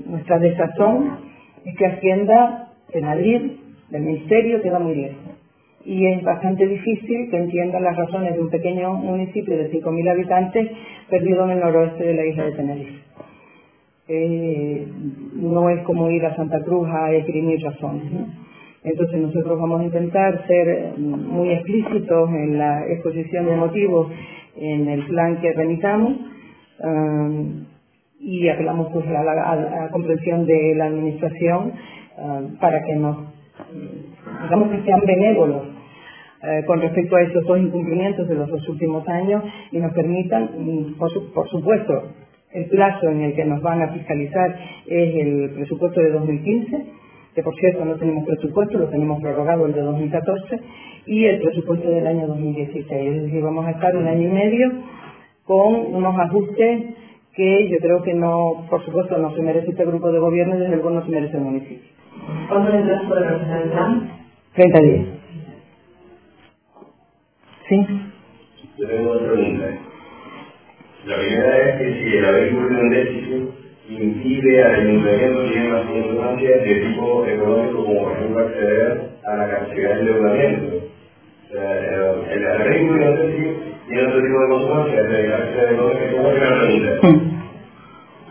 nuestra 0.07 0.39
desazón 0.39 1.19
es 1.67 1.77
que 1.77 1.87
Hacienda 1.87 2.71
en 2.95 3.05
Madrid 3.05 3.53
del 3.93 4.03
ministerio 4.03 4.63
queda 4.63 4.79
muy 4.79 4.97
lejos. 4.97 5.23
Y 5.85 6.07
es 6.07 6.23
bastante 6.23 6.67
difícil 6.67 7.29
que 7.31 7.37
entiendan 7.37 7.83
las 7.83 7.97
razones 7.97 8.35
de 8.35 8.41
un 8.41 8.51
pequeño 8.51 8.95
municipio 8.95 9.57
de 9.57 9.71
5.000 9.71 10.11
habitantes 10.11 10.71
perdido 11.11 11.45
en 11.45 11.51
el 11.51 11.61
noroeste 11.61 12.05
de 12.05 12.15
la 12.15 12.25
isla 12.25 12.45
de 12.45 12.53
Tenerife. 12.53 12.99
Eh, 14.09 14.87
no 15.35 15.69
es 15.71 15.83
como 15.83 16.11
ir 16.11 16.25
a 16.25 16.35
Santa 16.37 16.61
Cruz 16.63 16.89
a 16.89 17.13
esgrimir 17.13 17.63
razones. 17.63 18.05
Entonces 18.85 19.21
nosotros 19.21 19.61
vamos 19.61 19.81
a 19.81 19.85
intentar 19.85 20.47
ser 20.47 20.99
muy 20.99 21.51
explícitos 21.51 22.31
en 22.31 22.59
la 22.59 22.87
exposición 22.89 23.47
de 23.47 23.57
motivos 23.57 24.11
en 24.57 24.89
el 24.89 25.07
plan 25.07 25.41
que 25.41 25.53
remitamos 25.53 26.17
um, 26.83 27.65
y 28.19 28.49
apelamos 28.49 28.93
pues 28.93 29.07
a 29.07 29.23
la, 29.23 29.89
comprensión 29.93 30.47
de 30.47 30.75
la 30.77 30.87
administración 30.87 31.73
um, 32.19 32.57
para 32.59 32.83
que 32.85 32.97
nos 32.97 33.19
digamos 34.43 34.71
que 34.71 34.83
sean 34.83 35.01
benévolos 35.07 35.63
eh, 36.43 36.65
con 36.67 36.81
respecto 36.81 37.15
a 37.15 37.23
esos 37.23 37.45
dos 37.45 37.59
incumplimientos 37.59 38.29
de 38.29 38.35
los 38.35 38.49
dos 38.49 38.69
últimos 38.69 39.07
años 39.09 39.45
y 39.71 39.79
nos 39.79 39.93
permitan, 39.93 40.51
mm, 40.59 40.99
por, 40.99 41.49
supuesto, 41.49 42.03
el 42.53 42.67
plazo 42.67 43.09
en 43.11 43.21
el 43.21 43.35
que 43.35 43.45
nos 43.45 43.63
van 43.63 43.81
a 43.81 43.93
fiscalizar 43.93 44.59
es 44.87 45.15
el 45.15 45.51
presupuesto 45.51 46.01
de 46.01 46.11
2015, 46.11 46.85
que 47.35 47.43
por 47.45 47.55
cierto 47.55 47.85
no 47.85 47.95
tenemos 47.95 48.25
presupuesto, 48.27 48.77
lo 48.77 48.89
tenemos 48.89 49.23
prorrogado 49.23 49.67
el 49.67 49.73
de 49.73 49.83
2014, 49.83 50.61
y 51.07 51.25
el 51.27 51.41
presupuesto 51.41 51.89
del 51.89 52.07
año 52.09 52.27
2016. 52.27 53.17
Es 53.17 53.23
decir, 53.23 53.41
vamos 53.41 53.65
a 53.67 53.71
estar 53.71 53.97
un 53.97 54.09
año 54.09 54.29
y 54.29 54.33
medio 54.33 54.73
con 55.45 55.95
unos 55.95 56.19
ajustes 56.19 56.95
que 57.35 57.69
yo 57.69 57.79
creo 57.79 58.03
que 58.03 58.15
no, 58.15 58.67
por 58.69 58.85
supuesto, 58.85 59.17
no 59.19 59.35
se 59.35 59.43
merece 59.43 59.71
este 59.71 59.85
grupo 59.85 60.11
de 60.11 60.19
gobierno 60.19 60.57
y 60.57 60.59
desde 60.59 60.75
luego 60.75 60.91
no 60.91 61.05
se 61.05 61.11
merece 61.11 61.37
el 61.37 61.45
municipio. 61.45 62.02
¿Cuándo 62.49 62.71
es 62.71 62.75
el 62.75 62.85
plazo 62.85 63.15
de 63.15 63.71
plan? 63.71 64.11
30 64.55 64.81
días. 64.81 65.07
¿Sí? 67.69 67.87
Yo 68.79 68.89
tengo 68.89 69.11
otra 69.13 69.33
pregunta. 69.33 69.67
La 71.07 71.17
primera 71.17 71.59
es 71.59 71.79
que 71.79 71.95
si 71.95 72.17
el 72.17 72.25
haber 72.25 72.53
incurrido 72.53 72.81
en 72.81 72.91
déficit 72.91 73.45
impide 73.89 74.63
al 74.63 74.75
ayuntamiento 74.75 75.45
tiene 75.51 75.69
más 75.69 75.87
circunstancias 75.87 76.65
de 76.65 76.75
tipo 76.75 77.27
económico 77.27 77.85
como 77.85 78.03
por 78.05 78.13
ejemplo 78.13 78.41
acceder 78.47 79.11
a 79.27 79.37
la 79.37 79.51
capacidad 79.51 79.95
de 79.95 80.01
endeudamiento. 80.01 80.77
O 80.77 81.53
sea, 81.53 81.81
el 82.33 82.47
haber 82.47 82.83
incurrido 82.83 83.11
en 83.11 83.17
déficit 83.17 83.57
tiene 83.89 84.07
otro 84.07 84.23
tipo 84.23 84.41
de 84.41 84.49
consecuencias 84.49 85.09
de 85.09 85.29
la 85.29 85.37
capacidad 85.37 85.73
económica. 85.73 86.13
¿Cómo 86.13 86.31
se 86.31 86.39
la 86.39 86.61
pregunta? 86.61 87.42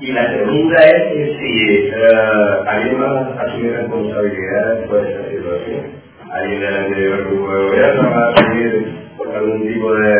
Y 0.02 0.12
la 0.14 0.32
segunda 0.32 0.84
es 0.84 1.14
que 1.14 1.38
si 1.38 1.92
uh, 1.92 2.68
alguien 2.68 3.00
más 3.00 3.38
asume 3.38 3.70
responsabilidad 3.70 4.86
por 4.88 5.06
esta 5.06 5.30
situación. 5.30 6.02
Alguien 6.32 6.60
del 6.60 6.76
anterior 6.76 7.28
grupo 7.28 7.54
de 7.54 7.64
gobierno 7.68 8.10
va 8.10 8.26
a 8.26 8.30
asumir 8.30 9.02
algún 9.36 9.62
tipo 9.68 9.94
de, 9.94 10.16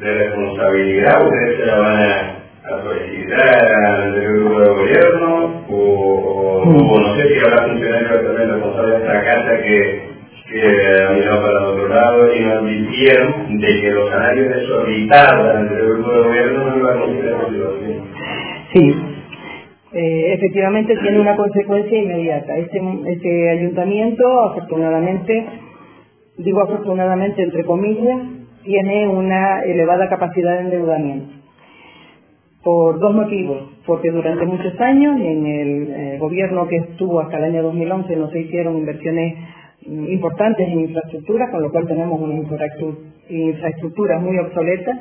de 0.00 0.14
responsabilidad, 0.14 1.24
ustedes 1.24 1.56
se 1.56 1.66
la 1.66 1.78
van 1.78 2.02
a, 2.02 2.38
solicitar 2.82 3.72
al 3.84 4.02
anterior 4.02 4.40
grupo 4.40 4.60
de 4.60 4.68
gobierno, 4.70 5.64
o, 5.68 6.64
no 6.64 7.16
sé 7.16 7.28
si 7.28 7.38
habrá 7.44 7.68
funcionarios 7.68 8.24
también 8.24 8.50
responsables 8.50 8.98
de 8.98 9.06
esta 9.06 9.24
casa 9.24 9.62
que, 9.62 10.02
que 10.50 11.02
han 11.02 11.14
mirado 11.14 11.42
para 11.42 11.58
el 11.58 11.64
otro 11.64 11.88
lado 11.88 12.34
y 12.34 12.40
nos 12.40 12.54
advirtieron 12.54 13.58
de 13.60 13.80
que 13.80 13.90
los 13.90 14.10
salarios 14.10 14.48
desorbitados 14.48 15.48
al 15.48 15.56
anterior 15.58 15.94
grupo 15.94 16.12
de 16.12 16.22
gobierno 16.22 16.70
no 16.70 16.76
iban 16.76 16.96
a 16.96 17.00
considerar 17.00 17.40
la 17.40 17.48
situación. 17.48 18.02
Sí, 18.72 19.11
eh, 19.94 20.34
efectivamente 20.34 20.96
tiene 20.96 21.20
una 21.20 21.36
consecuencia 21.36 21.98
inmediata. 21.98 22.56
Este, 22.56 22.80
este 23.06 23.50
ayuntamiento, 23.50 24.40
afortunadamente, 24.40 25.46
digo 26.38 26.62
afortunadamente 26.62 27.42
entre 27.42 27.64
comillas, 27.64 28.20
tiene 28.64 29.08
una 29.08 29.62
elevada 29.64 30.08
capacidad 30.08 30.54
de 30.54 30.60
endeudamiento. 30.60 31.34
Por 32.62 33.00
dos 33.00 33.14
motivos. 33.14 33.72
Porque 33.86 34.10
durante 34.10 34.46
muchos 34.46 34.80
años, 34.80 35.20
en 35.20 35.46
el 35.46 35.90
eh, 35.90 36.18
gobierno 36.18 36.68
que 36.68 36.76
estuvo 36.76 37.20
hasta 37.20 37.38
el 37.38 37.44
año 37.44 37.62
2011, 37.64 38.16
no 38.16 38.30
se 38.30 38.40
hicieron 38.40 38.78
inversiones 38.78 39.34
mm, 39.86 40.04
importantes 40.06 40.68
en 40.68 40.80
infraestructura, 40.80 41.50
con 41.50 41.62
lo 41.62 41.70
cual 41.72 41.86
tenemos 41.88 42.20
una 42.20 42.34
infraestructura 43.28 44.18
muy 44.20 44.38
obsoleta 44.38 44.92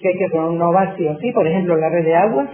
que 0.00 0.08
hay 0.08 0.14
que 0.14 0.28
renovar 0.28 0.94
sí 0.96 1.06
o 1.06 1.18
sí, 1.18 1.32
por 1.32 1.46
ejemplo 1.46 1.76
la 1.76 1.88
red 1.88 2.04
de 2.04 2.14
agua, 2.14 2.48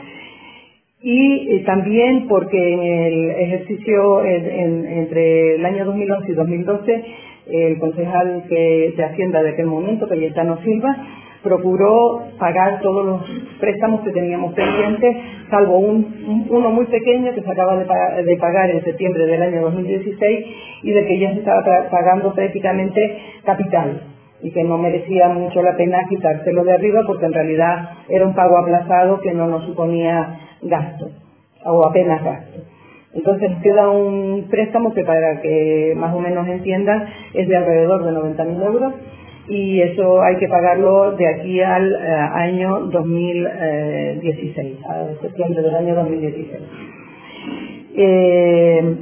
y 1.07 1.57
eh, 1.57 1.65
también 1.67 2.27
porque 2.29 2.57
en 2.57 2.83
el 2.83 3.31
ejercicio 3.31 4.25
entre 4.25 5.57
el 5.57 5.67
año 5.67 5.85
2011 5.85 6.33
y 6.33 6.35
2012 6.35 7.05
el 7.47 7.79
concejal 7.79 8.45
que, 8.49 8.95
de 8.97 9.05
Hacienda 9.05 9.43
de 9.43 9.51
aquel 9.51 9.67
momento, 9.67 10.09
Cayetano 10.09 10.57
Silva, 10.63 10.97
procuró 11.43 12.23
pagar 12.39 12.81
todos 12.81 13.05
los 13.05 13.23
préstamos 13.61 14.01
que 14.01 14.13
teníamos 14.13 14.55
pendientes, 14.55 15.15
salvo 15.51 15.77
un, 15.77 16.47
uno 16.49 16.71
muy 16.71 16.87
pequeño 16.87 17.35
que 17.35 17.43
se 17.43 17.51
acaba 17.51 17.77
de, 17.77 18.37
pagar 18.39 18.71
en 18.71 18.83
septiembre 18.83 19.27
del 19.27 19.43
año 19.43 19.61
2016 19.61 20.47
y 20.85 20.91
de 20.91 21.05
que 21.05 21.19
ya 21.19 21.35
se 21.35 21.41
estaba 21.41 21.63
pagando 21.91 22.33
prácticamente 22.33 23.19
capital 23.45 24.05
y 24.43 24.51
que 24.53 24.65
no 24.65 24.79
merecía 24.79 25.29
mucho 25.29 25.61
la 25.61 25.77
pena 25.77 26.07
quitárselo 26.09 26.65
de 26.65 26.73
arriba 26.73 27.03
porque 27.07 27.27
en 27.27 27.35
realidad 27.35 27.91
era 28.09 28.27
un 28.27 28.35
pago 28.35 28.57
aplazado 28.57 29.21
que 29.21 29.35
no 29.35 29.47
nos 29.47 29.67
suponía 29.67 30.41
gasto 30.65 31.11
o 31.65 31.87
apenas 31.87 32.23
gasto. 32.23 32.61
Entonces 33.15 33.51
queda 33.63 33.89
un 33.91 34.49
préstamo 34.51 34.93
que 34.93 35.05
para 35.05 35.41
que 35.41 35.95
más 35.97 36.13
o 36.15 36.21
menos 36.21 36.49
entiendan 36.49 37.07
es 37.33 37.49
de 37.49 37.57
alrededor 37.57 38.05
de 38.05 38.11
90.000 38.11 38.67
euros 38.67 38.93
y 39.49 39.81
eso 39.81 40.21
hay 40.23 40.37
que 40.37 40.49
pagarlo 40.49 41.13
de 41.13 41.29
aquí 41.29 41.61
al 41.61 41.93
eh, 41.93 41.97
año 42.33 42.87
2016, 42.87 44.79
a 44.85 45.07
septiembre 45.21 45.63
del 45.63 45.75
año 45.75 45.95
2016. 45.95 46.63
Eh, 47.97 48.97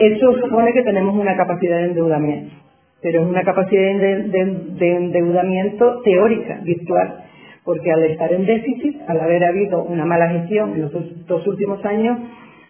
eso 0.00 0.32
supone 0.40 0.72
que 0.72 0.82
tenemos 0.82 1.14
una 1.16 1.36
capacidad 1.36 1.78
de 1.78 1.84
endeudamiento, 1.84 2.54
pero 3.00 3.22
es 3.22 3.28
una 3.28 3.44
capacidad 3.44 3.94
de 3.94 4.90
endeudamiento 4.90 6.02
teórica, 6.02 6.58
virtual 6.62 7.27
porque 7.68 7.92
al 7.92 8.02
estar 8.04 8.32
en 8.32 8.46
déficit, 8.46 8.96
al 9.08 9.20
haber 9.20 9.44
habido 9.44 9.82
una 9.82 10.06
mala 10.06 10.30
gestión 10.30 10.72
en 10.72 10.80
los 10.80 11.26
dos 11.26 11.46
últimos 11.46 11.84
años, 11.84 12.16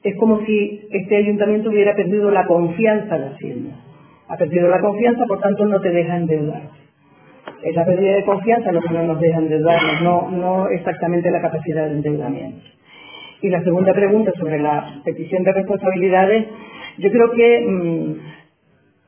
es 0.02 0.16
como 0.16 0.44
si 0.44 0.88
este 0.90 1.18
ayuntamiento 1.18 1.70
hubiera 1.70 1.94
perdido 1.94 2.32
la 2.32 2.48
confianza 2.48 3.16
de 3.16 3.26
Hacienda. 3.26 3.76
Ha 4.26 4.36
perdido 4.36 4.66
la 4.66 4.80
confianza, 4.80 5.24
por 5.26 5.38
tanto 5.38 5.66
no 5.66 5.80
te 5.80 5.90
deja 5.90 6.16
endeudar. 6.16 6.62
Es 7.62 7.76
la 7.76 7.84
pérdida 7.84 8.16
de 8.16 8.24
confianza 8.24 8.72
lo 8.72 8.80
que 8.80 8.92
no 8.92 9.04
nos 9.04 9.20
deja 9.20 9.38
endeudarnos, 9.38 10.02
no, 10.02 10.30
no 10.32 10.68
exactamente 10.68 11.30
la 11.30 11.42
capacidad 11.42 11.86
de 11.86 11.92
endeudamiento. 11.92 12.66
Y 13.40 13.50
la 13.50 13.62
segunda 13.62 13.94
pregunta 13.94 14.32
sobre 14.36 14.58
la 14.58 15.00
petición 15.04 15.44
de 15.44 15.52
responsabilidades, 15.52 16.44
yo 16.98 17.08
creo 17.12 17.30
que 17.30 17.66
mm, 17.68 18.12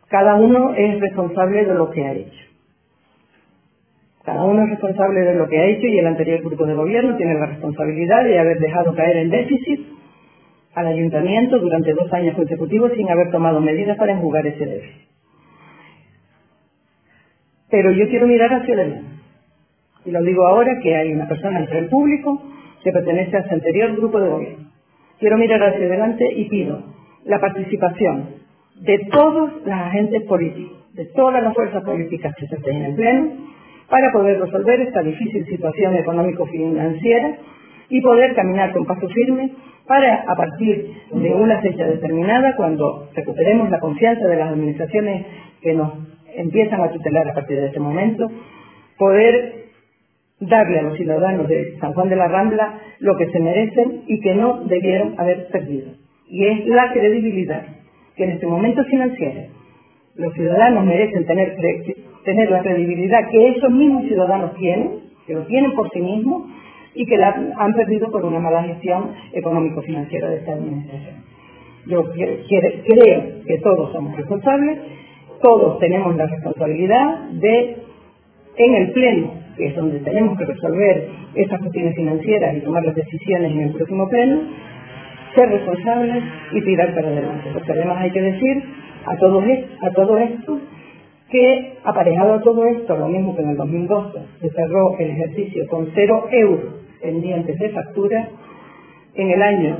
cada 0.08 0.36
uno 0.36 0.72
es 0.76 1.00
responsable 1.00 1.64
de 1.64 1.74
lo 1.74 1.90
que 1.90 2.04
ha 2.06 2.12
hecho. 2.12 2.49
Cada 4.24 4.44
uno 4.44 4.64
es 4.64 4.70
responsable 4.70 5.20
de 5.20 5.34
lo 5.34 5.48
que 5.48 5.58
ha 5.58 5.64
hecho 5.66 5.86
y 5.86 5.98
el 5.98 6.06
anterior 6.06 6.40
grupo 6.42 6.66
de 6.66 6.74
gobierno 6.74 7.16
tiene 7.16 7.34
la 7.34 7.46
responsabilidad 7.46 8.24
de 8.24 8.38
haber 8.38 8.58
dejado 8.58 8.94
caer 8.94 9.16
en 9.16 9.30
déficit 9.30 9.80
al 10.74 10.86
ayuntamiento 10.86 11.58
durante 11.58 11.92
dos 11.94 12.12
años 12.12 12.36
consecutivos 12.36 12.92
sin 12.96 13.10
haber 13.10 13.30
tomado 13.30 13.60
medidas 13.60 13.96
para 13.96 14.12
enjugar 14.12 14.46
ese 14.46 14.66
déficit. 14.66 15.08
Pero 17.70 17.92
yo 17.92 18.08
quiero 18.08 18.26
mirar 18.26 18.52
hacia 18.52 18.74
adelante. 18.74 19.08
Y 20.04 20.10
lo 20.10 20.22
digo 20.22 20.46
ahora 20.46 20.80
que 20.82 20.96
hay 20.96 21.12
una 21.12 21.28
persona 21.28 21.60
entre 21.60 21.78
el 21.78 21.88
público 21.88 22.42
que 22.82 22.92
pertenece 22.92 23.36
a 23.36 23.40
ese 23.40 23.54
anterior 23.54 23.96
grupo 23.96 24.20
de 24.20 24.28
gobierno. 24.28 24.70
Quiero 25.18 25.38
mirar 25.38 25.62
hacia 25.62 25.86
adelante 25.86 26.24
y 26.36 26.48
pido 26.48 26.82
la 27.24 27.38
participación 27.38 28.40
de 28.76 28.98
todos 29.10 29.52
los 29.64 29.74
agentes 29.74 30.22
políticos, 30.24 30.78
de 30.94 31.06
todas 31.06 31.42
las 31.42 31.54
fuerzas 31.54 31.84
políticas 31.84 32.34
que 32.36 32.46
se 32.46 32.70
en 32.70 32.84
el 32.84 32.94
Pleno, 32.94 33.32
para 33.90 34.12
poder 34.12 34.40
resolver 34.40 34.80
esta 34.80 35.02
difícil 35.02 35.44
situación 35.46 35.96
económico-financiera 35.96 37.36
y 37.88 38.00
poder 38.00 38.34
caminar 38.34 38.72
con 38.72 38.86
paso 38.86 39.08
firme 39.08 39.50
para, 39.86 40.24
a 40.28 40.36
partir 40.36 40.94
de 41.12 41.34
una 41.34 41.60
fecha 41.60 41.84
determinada, 41.84 42.54
cuando 42.56 43.08
recuperemos 43.14 43.68
la 43.68 43.80
confianza 43.80 44.28
de 44.28 44.36
las 44.36 44.52
administraciones 44.52 45.26
que 45.60 45.74
nos 45.74 45.92
empiezan 46.36 46.80
a 46.80 46.92
tutelar 46.92 47.28
a 47.28 47.34
partir 47.34 47.58
de 47.58 47.66
ese 47.66 47.80
momento, 47.80 48.30
poder 48.96 49.64
darle 50.38 50.78
a 50.78 50.82
los 50.82 50.96
ciudadanos 50.96 51.48
de 51.48 51.76
San 51.80 51.92
Juan 51.92 52.08
de 52.08 52.16
la 52.16 52.28
Rambla 52.28 52.80
lo 53.00 53.16
que 53.16 53.28
se 53.30 53.40
merecen 53.40 54.04
y 54.06 54.20
que 54.20 54.34
no 54.34 54.64
debieron 54.66 55.18
haber 55.18 55.48
perdido. 55.48 55.90
Y 56.28 56.46
es 56.46 56.66
la 56.66 56.92
credibilidad 56.92 57.66
que 58.16 58.24
en 58.24 58.30
este 58.30 58.46
momento 58.46 58.84
financiero 58.84 59.42
los 60.14 60.32
ciudadanos 60.34 60.84
merecen 60.84 61.26
tener 61.26 61.56
tener 62.24 62.50
la 62.50 62.62
credibilidad 62.62 63.28
que 63.30 63.48
esos 63.48 63.70
mismos 63.70 64.04
ciudadanos 64.04 64.54
tienen, 64.54 65.00
que 65.26 65.34
lo 65.34 65.42
tienen 65.46 65.72
por 65.74 65.90
sí 65.90 66.00
mismos 66.00 66.42
y 66.94 67.06
que 67.06 67.16
la 67.16 67.34
han 67.56 67.72
perdido 67.74 68.10
por 68.10 68.24
una 68.24 68.40
mala 68.40 68.64
gestión 68.64 69.12
económico-financiera 69.32 70.28
de 70.28 70.36
esta 70.36 70.52
administración. 70.52 71.16
Yo 71.86 72.04
creo 72.10 73.22
que 73.46 73.58
todos 73.62 73.92
somos 73.92 74.16
responsables, 74.16 74.78
todos 75.40 75.78
tenemos 75.78 76.14
la 76.16 76.26
responsabilidad 76.26 77.30
de, 77.30 77.76
en 78.56 78.74
el 78.74 78.92
pleno, 78.92 79.32
que 79.56 79.66
es 79.68 79.76
donde 79.76 80.00
tenemos 80.00 80.36
que 80.38 80.44
resolver 80.44 81.08
esas 81.34 81.60
cuestiones 81.60 81.94
financieras 81.94 82.56
y 82.56 82.60
tomar 82.60 82.84
las 82.84 82.94
decisiones 82.94 83.52
en 83.52 83.60
el 83.60 83.72
próximo 83.72 84.08
pleno, 84.08 84.40
ser 85.34 85.48
responsables 85.48 86.24
y 86.52 86.60
tirar 86.62 86.94
para 86.94 87.08
adelante. 87.08 87.48
Porque 87.52 87.72
además 87.72 87.98
hay 88.00 88.10
que 88.10 88.20
decir 88.20 88.62
a 89.06 89.16
todo, 89.16 89.40
a 89.80 89.90
todo 89.90 90.18
esto 90.18 90.60
que 91.30 91.78
aparejado 91.84 92.34
a 92.34 92.42
todo 92.42 92.66
esto, 92.66 92.96
lo 92.96 93.08
mismo 93.08 93.36
que 93.36 93.42
en 93.42 93.50
el 93.50 93.56
2012, 93.56 94.18
se 94.40 94.50
cerró 94.50 94.98
el 94.98 95.10
ejercicio 95.10 95.66
con 95.68 95.88
cero 95.94 96.26
euros 96.30 96.74
pendientes 97.00 97.58
de 97.58 97.70
factura, 97.70 98.28
en 99.14 99.30
el 99.30 99.42
año 99.42 99.78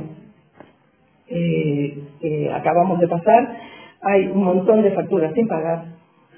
eh, 1.27 1.97
que 2.19 2.51
acabamos 2.51 2.99
de 2.99 3.07
pasar 3.07 3.57
hay 4.01 4.27
un 4.27 4.43
montón 4.43 4.81
de 4.81 4.91
facturas 4.91 5.33
sin 5.33 5.47
pagar 5.47 5.85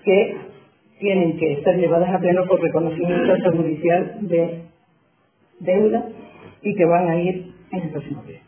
que 0.03 0.35
tienen 0.99 1.37
que 1.37 1.61
ser 1.63 1.77
llevadas 1.77 2.13
a 2.13 2.19
pleno 2.19 2.45
por 2.45 2.61
reconocimiento 2.61 3.51
judicial 3.51 4.17
de 4.21 4.61
deuda 5.59 6.05
y 6.61 6.75
que 6.75 6.85
van 6.85 7.09
a 7.09 7.17
ir 7.17 7.53
en 7.71 7.81
el 7.81 7.89
próximo 7.89 8.23
día. 8.23 8.41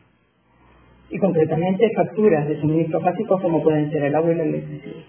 Y 1.09 1.17
concretamente 1.17 1.91
facturas 1.95 2.47
de 2.47 2.59
suministros 2.59 3.03
básicos 3.03 3.41
como 3.41 3.63
pueden 3.63 3.89
ser 3.91 4.03
el 4.03 4.15
agua 4.15 4.31
y 4.31 4.35
la 4.35 4.43
electricidad. 4.43 5.03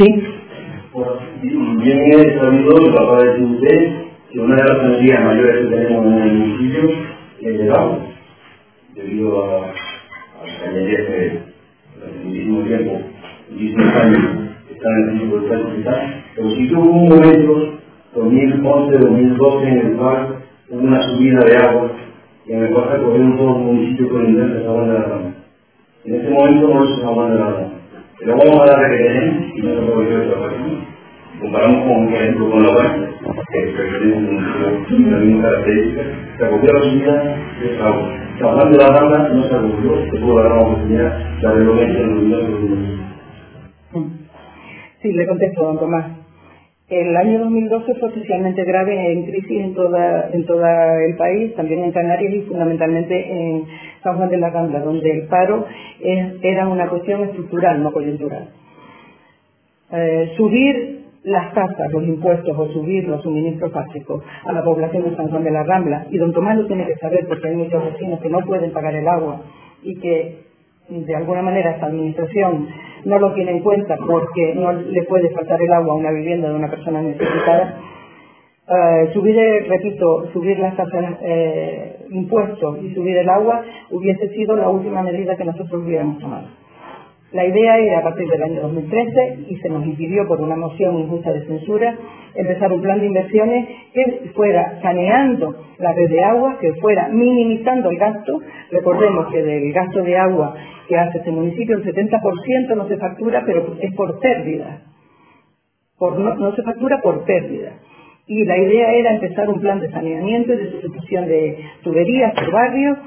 Sí. 0.00 0.06
Bien 1.42 1.98
he 2.10 2.38
sabido, 2.38 2.94
papá 2.94 3.22
de 3.22 4.00
que 4.32 4.40
una 4.40 4.56
de 4.56 4.62
las 4.62 4.82
energías 4.82 5.24
mayores 5.26 5.56
que 5.56 5.76
tenemos 5.76 6.06
en 6.06 6.22
el 6.22 6.32
municipio 6.38 6.90
es 7.40 7.60
el 7.60 7.70
agua, 7.70 7.98
debido 8.94 9.44
a, 9.44 9.58
a 9.58 10.46
la 10.46 10.58
cañería 10.64 11.06
que 11.06 11.40
hace 12.02 12.24
muchísimo 12.24 12.62
tiempo, 12.62 12.98
muchísimos 13.50 13.94
años, 13.94 14.20
están 14.70 14.92
en 15.02 15.20
el 15.20 15.30
de 15.30 15.68
Pero 16.34 16.50
si 16.50 16.68
tuvo 16.68 16.90
un 16.92 17.08
momento, 17.10 17.78
2011-2012, 18.14 19.66
en 19.66 19.78
el 19.80 19.96
cual 19.98 20.36
hubo 20.70 20.80
una 20.80 21.02
subida 21.02 21.40
de 21.44 21.56
agua, 21.58 21.92
y 22.46 22.52
en 22.52 22.62
el 22.62 22.70
cual 22.70 22.88
se 22.90 23.02
corrieron 23.04 23.36
todos 23.36 23.50
los 23.50 23.66
municipios 23.66 24.10
con 24.10 24.26
el 24.26 24.34
de 24.34 24.64
la 24.64 25.02
Rama. 25.02 25.34
En 26.06 26.14
ese 26.14 26.30
momento 26.30 26.68
no 26.68 26.86
se 26.86 27.02
llamaban 27.02 27.32
de 27.32 27.38
la 27.38 27.50
Rama. 27.50 27.69
Pero 28.20 28.36
vamos 28.36 28.60
a 28.60 28.66
darle 28.66 28.98
que 28.98 29.02
tenemos 29.02 29.56
y 29.56 29.62
no 29.62 29.72
otra 29.72 30.40
parte. 30.40 30.58
Comparamos 31.40 31.84
con, 31.86 32.06
por 32.06 32.14
ejemplo, 32.14 32.50
con 32.50 32.62
la 32.62 32.70
huerta, 32.70 33.08
que 33.50 33.58
es 33.64 35.00
la 35.10 35.18
misma 35.18 35.42
característica, 35.42 36.02
se 36.36 36.44
acogió 36.44 36.72
la 36.72 36.82
subida 36.82 37.14
de. 37.60 38.46
Hablando 38.46 38.78
de 38.78 38.84
la 38.84 38.90
banda, 38.90 39.28
no 39.28 39.48
se 39.48 39.54
acogió, 39.54 40.10
se 40.10 40.18
pudo 40.18 40.36
dar 40.36 40.50
la 40.50 40.60
oportunidad 40.60 41.18
de 41.18 41.42
la 41.42 41.52
relocación 41.52 41.96
en 41.96 42.30
los 42.30 42.60
municipios. 42.60 43.10
Sí, 45.00 45.12
le 45.12 45.26
contesto, 45.26 45.62
don 45.62 45.78
Tomás. 45.78 46.19
El 46.90 47.16
año 47.16 47.38
2012 47.38 47.94
fue 47.94 48.08
especialmente 48.08 48.64
grave 48.64 49.12
en 49.12 49.24
crisis 49.24 49.60
en 49.60 49.74
toda, 49.74 50.28
todo 50.44 50.66
el 50.66 51.16
país, 51.16 51.54
también 51.54 51.84
en 51.84 51.92
Canarias 51.92 52.34
y 52.34 52.40
fundamentalmente 52.40 53.14
en 53.32 53.64
San 54.02 54.16
Juan 54.16 54.28
de 54.28 54.38
la 54.38 54.50
Rambla, 54.50 54.80
donde 54.80 55.08
el 55.08 55.28
paro 55.28 55.66
era 56.00 56.66
una 56.66 56.88
cuestión 56.88 57.22
estructural, 57.22 57.80
no 57.80 57.92
coyuntural. 57.92 58.48
Eh, 59.92 60.32
subir 60.36 61.04
las 61.22 61.54
tasas, 61.54 61.92
los 61.92 62.02
impuestos 62.02 62.58
o 62.58 62.66
subir 62.72 63.06
los 63.06 63.22
suministros 63.22 63.72
básicos 63.72 64.24
a 64.44 64.52
la 64.52 64.64
población 64.64 65.04
de 65.04 65.14
San 65.14 65.28
Juan 65.28 65.44
de 65.44 65.52
la 65.52 65.62
Rambla, 65.62 66.06
y 66.10 66.18
don 66.18 66.32
Tomás 66.32 66.56
lo 66.56 66.66
tiene 66.66 66.86
que 66.86 66.96
saber 66.96 67.24
porque 67.28 67.50
hay 67.50 67.54
muchos 67.54 67.84
vecinos 67.84 68.20
que 68.20 68.30
no 68.30 68.40
pueden 68.40 68.72
pagar 68.72 68.96
el 68.96 69.06
agua 69.06 69.42
y 69.84 69.94
que 70.00 70.49
de 70.90 71.16
alguna 71.16 71.42
manera 71.42 71.70
esta 71.70 71.86
administración 71.86 72.68
no 73.04 73.18
lo 73.18 73.32
tiene 73.32 73.52
en 73.52 73.60
cuenta 73.60 73.96
porque 73.96 74.54
no 74.54 74.72
le 74.72 75.02
puede 75.04 75.30
faltar 75.30 75.60
el 75.62 75.72
agua 75.72 75.92
a 75.92 75.96
una 75.96 76.10
vivienda 76.10 76.48
de 76.48 76.54
una 76.54 76.68
persona 76.68 77.00
necesitada, 77.00 77.78
eh, 78.68 79.10
subir, 79.12 79.36
repito, 79.68 80.30
subir 80.32 80.58
las 80.58 80.76
tasas, 80.76 81.16
eh, 81.22 82.06
impuestos 82.10 82.82
y 82.82 82.94
subir 82.94 83.16
el 83.16 83.28
agua 83.28 83.62
hubiese 83.90 84.28
sido 84.28 84.56
la 84.56 84.68
última 84.68 85.02
medida 85.02 85.36
que 85.36 85.44
nosotros 85.44 85.82
hubiéramos 85.82 86.18
tomado. 86.18 86.46
La 87.32 87.46
idea 87.46 87.78
era 87.78 88.00
a 88.00 88.02
partir 88.02 88.28
del 88.28 88.42
año 88.42 88.62
2013 88.62 89.38
y 89.48 89.56
se 89.56 89.68
nos 89.68 89.86
impidió 89.86 90.26
por 90.26 90.40
una 90.40 90.56
moción 90.56 90.98
injusta 90.98 91.32
de 91.32 91.46
censura 91.46 91.96
empezar 92.34 92.72
un 92.72 92.82
plan 92.82 92.98
de 92.98 93.06
inversiones 93.06 93.68
que 93.92 94.30
fuera 94.34 94.80
saneando 94.82 95.54
la 95.78 95.92
red 95.92 96.08
de 96.08 96.24
agua, 96.24 96.58
que 96.60 96.72
fuera 96.74 97.08
minimizando 97.08 97.90
el 97.90 97.98
gasto. 97.98 98.40
Recordemos 98.72 99.32
que 99.32 99.42
del 99.42 99.72
gasto 99.72 100.02
de 100.02 100.16
agua 100.16 100.54
que 100.90 100.98
hace 100.98 101.18
este 101.18 101.30
municipio 101.30 101.76
el 101.76 101.84
70% 101.84 102.74
no 102.74 102.88
se 102.88 102.96
factura, 102.96 103.44
pero 103.46 103.76
es 103.80 103.94
por 103.94 104.18
pérdida. 104.18 104.82
Por 105.96 106.18
no, 106.18 106.56
se 106.56 106.62
factura 106.64 107.00
por 107.00 107.24
pérdida. 107.24 107.74
Y 108.26 108.44
la 108.44 108.58
idea 108.58 108.92
era 108.94 109.12
empezar 109.12 109.48
un 109.48 109.60
plan 109.60 109.78
de 109.78 109.88
saneamiento 109.88 110.52
y 110.52 110.56
de 110.56 110.70
sustitución 110.72 111.28
de 111.28 111.58
tuberías 111.84 112.34
por 112.34 112.50
barrios 112.50 112.98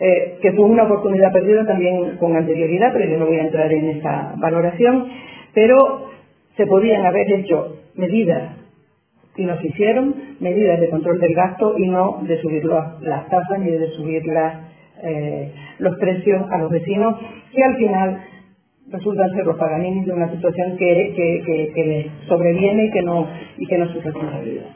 eh, 0.00 0.38
que 0.40 0.52
fue 0.52 0.64
una 0.64 0.84
oportunidad 0.84 1.32
perdida 1.32 1.66
también 1.66 2.18
con 2.18 2.36
anterioridad, 2.36 2.92
pero 2.92 3.10
yo 3.10 3.18
no 3.18 3.26
voy 3.26 3.38
a 3.38 3.46
entrar 3.46 3.72
en 3.72 3.88
esa 3.88 4.34
valoración, 4.36 5.08
pero 5.54 6.10
se 6.56 6.66
podían 6.68 7.04
haber 7.04 7.32
hecho 7.32 7.78
medidas 7.96 8.52
y 9.36 9.42
nos 9.42 9.64
hicieron 9.64 10.14
medidas 10.38 10.78
de 10.78 10.88
control 10.88 11.18
del 11.18 11.34
gasto 11.34 11.74
y 11.78 11.88
no 11.88 12.20
de 12.22 12.40
subir 12.40 12.64
las 12.64 13.28
tasas 13.28 13.58
ni 13.58 13.72
de 13.72 13.88
subir 13.90 14.22
eh, 15.02 15.52
los 15.78 15.96
precios 15.98 16.46
a 16.50 16.58
los 16.58 16.70
vecinos, 16.70 17.16
que 17.52 17.64
al 17.64 17.76
final 17.76 18.20
resultan 18.90 19.30
ser 19.34 19.44
los 19.44 19.56
paganinis 19.56 20.06
de 20.06 20.12
una 20.12 20.30
situación 20.30 20.76
que, 20.76 21.12
que, 21.14 21.72
que, 21.74 22.10
sobreviene 22.26 22.86
y 22.86 22.90
que 22.90 23.02
no, 23.02 23.28
y 23.56 23.66
que 23.66 23.78
no 23.78 23.84
es 23.84 23.92
su 23.92 24.00
responsabilidad. 24.00 24.66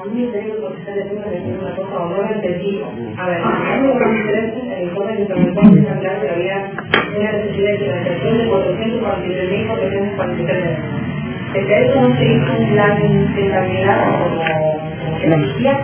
A 0.00 0.04
mí 0.06 0.22
me 0.22 0.28
tengo 0.32 0.72
que 0.72 0.80
estar 0.80 0.94
de 0.94 1.04
decir 1.04 1.18
una 1.60 1.76
cosa, 1.76 1.98
o 1.98 2.08
no 2.08 2.16
lo 2.16 2.34
entendí. 2.34 2.80
A 3.18 3.28
ver, 3.28 3.42
hay 3.44 3.80
una 3.80 4.10
diferencia 4.10 4.64
en 4.64 4.72
el 4.72 4.84
informe 4.88 5.12
de 5.12 5.20
intervención 5.22 5.74
de 5.74 5.84
Santiago 5.84 6.20
que 6.22 6.30
había 6.30 6.70
una 7.18 7.32
necesidad 7.32 7.72
de 7.72 7.78
financiación 7.78 8.38
de 8.38 8.48
443.443 8.48 10.40
euros. 10.40 10.78
Desde 11.52 11.84
eso 11.84 12.00
no 12.00 12.16
se 12.16 12.24
hizo 12.24 12.50
un 12.58 12.64
plan 12.70 12.96
de 13.34 13.42
estabilidad 13.44 13.98
como, 14.22 14.40
se 15.20 15.28
decía, 15.28 15.74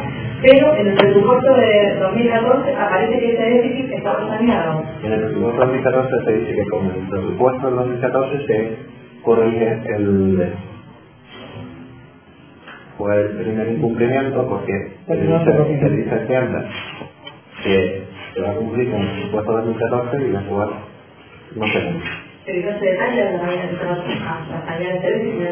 pero 0.43 0.77
en 0.77 0.87
el 0.89 0.95
presupuesto 0.95 1.55
de 1.55 1.97
2014 2.01 2.75
aparece 2.75 3.19
que 3.19 3.33
ese 3.33 3.43
déficit 3.43 3.93
estaba 3.93 4.29
saneado. 4.29 4.83
En 5.03 5.13
el 5.13 5.21
presupuesto 5.21 5.61
de 5.61 5.67
2014 5.67 6.25
se 6.25 6.33
dice 6.33 6.55
que 6.55 6.65
con 6.71 6.87
el 6.87 7.09
presupuesto 7.09 7.71
de 7.71 7.77
2014 7.77 8.47
se 8.47 8.77
corrige 9.23 9.81
el 9.97 10.53
fue 12.99 13.15
el 13.15 13.37
primer 13.37 13.69
incumplimiento 13.69 14.47
porque 14.49 14.73
se 15.07 15.17
dice, 15.17 16.15
Hacienda 16.15 16.65
que 17.63 18.05
se 18.35 18.41
va 18.41 18.51
a 18.51 18.55
cumplir 18.55 18.91
con 18.91 19.01
el 19.01 19.09
presupuesto 19.09 19.57
de 19.57 19.63
2014 19.65 20.17
y 20.17 20.31
después 20.31 20.69
no 21.57 21.67
se 21.67 21.85
cumple. 21.85 22.11
Pero 22.47 22.71
no 22.71 22.79
se 22.79 22.85
detalla 22.87 23.33
la 23.33 23.39
manera 23.43 23.69
que 23.69 23.77
se 23.77 23.85
va 23.85 23.93
a 23.93 24.73
allá 24.73 24.93
de 24.95 25.01
servicio. 25.01 25.47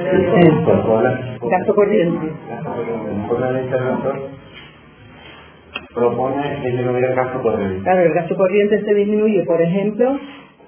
Gasto 1.50 1.74
corriente. 1.74 2.26
El 2.26 3.64
interventor 3.64 4.43
propone 5.94 6.60
disminuir 6.62 7.04
el 7.04 7.14
gasto 7.14 7.40
corriente. 7.42 7.82
Claro, 7.82 8.02
el 8.02 8.12
gasto 8.12 8.36
corriente 8.36 8.82
se 8.84 8.94
disminuye, 8.94 9.44
por 9.44 9.60
ejemplo, 9.62 10.18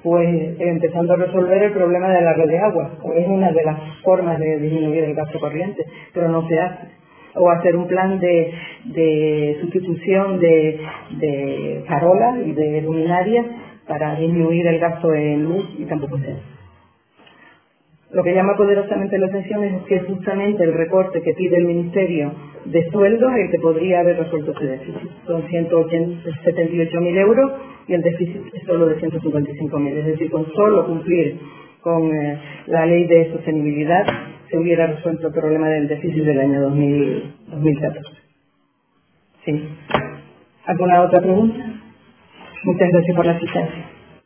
pues 0.02 0.60
empezando 0.60 1.14
a 1.14 1.16
resolver 1.16 1.62
el 1.64 1.72
problema 1.72 2.08
de 2.10 2.22
la 2.22 2.32
red 2.34 2.48
de 2.48 2.58
agua. 2.58 2.92
Es 3.16 3.26
una 3.26 3.50
de 3.50 3.64
las 3.64 3.78
formas 4.02 4.38
de 4.38 4.58
disminuir 4.58 5.04
el 5.04 5.14
gasto 5.14 5.40
corriente, 5.40 5.84
pero 6.14 6.28
no 6.28 6.46
se 6.48 6.60
hace. 6.60 6.88
O 7.34 7.50
hacer 7.50 7.76
un 7.76 7.86
plan 7.86 8.18
de, 8.18 9.58
sustitución 9.60 10.38
de, 10.38 10.80
de 11.18 11.84
farolas 11.86 12.36
y 12.46 12.52
de 12.52 12.80
luminarias 12.80 13.46
para 13.86 14.14
disminuir 14.14 14.66
el 14.66 14.78
gasto 14.78 15.12
en 15.12 15.44
luz 15.44 15.66
y 15.78 15.84
tampoco 15.84 16.18
se 16.18 16.32
hace. 16.32 16.55
Lo 18.12 18.22
que 18.22 18.34
llama 18.34 18.56
poderosamente 18.56 19.18
la 19.18 19.26
atención 19.26 19.64
es 19.64 19.82
que 19.84 20.00
justamente 20.00 20.62
el 20.62 20.74
recorte 20.74 21.22
que 21.22 21.32
pide 21.34 21.56
el 21.56 21.64
Ministerio 21.64 22.32
de 22.64 22.88
sueldos 22.90 23.32
el 23.36 23.50
que 23.50 23.58
podría 23.58 24.00
haber 24.00 24.18
resuelto 24.18 24.52
ese 24.52 24.64
déficit. 24.64 25.10
Son 25.26 25.42
178.000 25.42 27.18
euros 27.18 27.52
y 27.88 27.94
el 27.94 28.02
déficit 28.02 28.42
es 28.54 28.62
solo 28.64 28.86
de 28.86 29.00
155.000. 29.00 29.96
Es 29.96 30.06
decir, 30.06 30.30
con 30.30 30.46
solo 30.52 30.86
cumplir 30.86 31.38
con 31.80 32.14
eh, 32.14 32.40
la 32.66 32.86
ley 32.86 33.06
de 33.06 33.32
sostenibilidad 33.32 34.04
se 34.50 34.58
hubiera 34.58 34.86
resuelto 34.86 35.28
el 35.28 35.32
problema 35.32 35.68
del 35.68 35.88
déficit 35.88 36.24
del 36.24 36.40
año 36.40 36.60
2014. 36.62 38.00
¿Sí? 39.44 39.68
¿Alguna 40.64 41.02
otra 41.02 41.20
pregunta? 41.20 41.64
Muchas 42.64 42.88
gracias 42.90 43.16
por 43.16 43.26
la 43.26 43.32
asistencia. 43.32 43.95